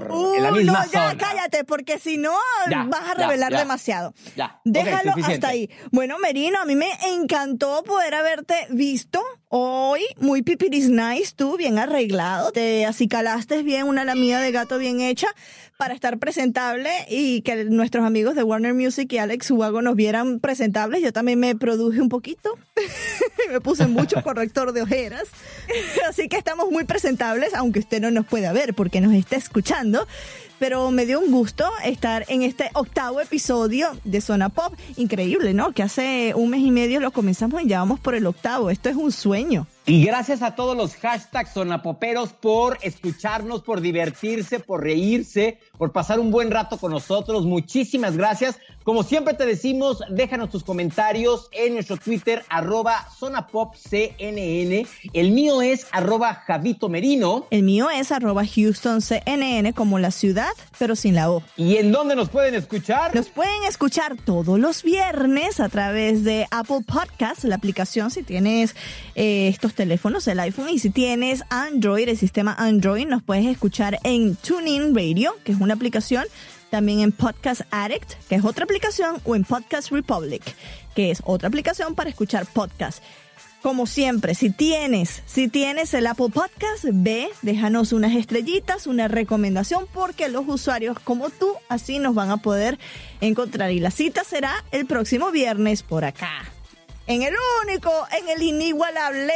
[0.10, 2.34] Uh, no, ya cállate, porque si no
[2.88, 4.14] vas a revelar demasiado.
[4.36, 4.60] Ya.
[4.66, 5.70] Déjalo hasta ahí.
[5.92, 10.02] Bueno, Merino, a mí me encantó poder haberte visto hoy.
[10.20, 12.52] Muy pipiris nice, tú, bien arreglado.
[12.52, 15.28] Te acicalaste bien, una lamida de gato bien hecha
[15.80, 20.42] para estar presentable y que nuestros amigos de Warner Music y Alex Huago nos vieran
[20.42, 21.02] presentables.
[21.02, 22.58] Yo también me produje un poquito,
[23.50, 25.30] me puse mucho corrector de ojeras,
[26.10, 29.99] así que estamos muy presentables, aunque usted no nos pueda ver porque nos está escuchando
[30.60, 34.74] pero me dio un gusto estar en este octavo episodio de Zona Pop.
[34.98, 35.72] Increíble, ¿no?
[35.72, 38.70] Que hace un mes y medio lo comenzamos y ya vamos por el octavo.
[38.70, 39.66] Esto es un sueño.
[39.86, 46.20] Y gracias a todos los hashtags sonapoperos por escucharnos, por divertirse, por reírse, por pasar
[46.20, 47.46] un buen rato con nosotros.
[47.46, 48.60] Muchísimas gracias.
[48.84, 54.88] Como siempre te decimos, déjanos tus comentarios en nuestro Twitter, arroba zonapopcnn.
[55.14, 57.46] El mío es arroba Javito Merino.
[57.50, 61.44] El mío es arroba HoustonCNN como la ciudad, pero sin la O.
[61.56, 63.16] ¿Y en dónde nos pueden escuchar?
[63.16, 68.76] Nos pueden escuchar todos los viernes a través de Apple Podcasts, la aplicación si tienes
[69.16, 70.68] eh, estos teléfonos, el iPhone.
[70.70, 75.60] Y si tienes Android, el sistema Android, nos puedes escuchar en TuneIn Radio, que es
[75.70, 76.26] una aplicación.
[76.72, 80.44] También en Podcast Addict, que es otra aplicación, o en Podcast Republic,
[80.96, 83.02] que es otra aplicación para escuchar podcasts.
[83.62, 89.86] Como siempre, si tienes, si tienes el Apple Podcast, ve, déjanos unas estrellitas, una recomendación,
[89.94, 92.80] porque los usuarios como tú así nos van a poder
[93.20, 93.72] encontrar.
[93.72, 96.46] Y la cita será el próximo viernes por acá.
[97.08, 99.34] En el único, en el inigualable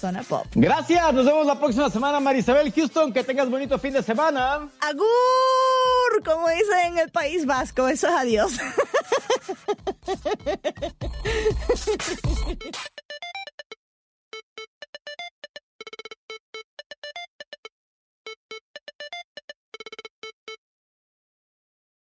[0.00, 0.46] Zona Pop.
[0.54, 3.12] Gracias, nos vemos la próxima semana, Marisabel Houston.
[3.12, 4.70] Que tengas bonito fin de semana.
[4.80, 8.52] Agur, como dicen en el País Vasco, eso es adiós.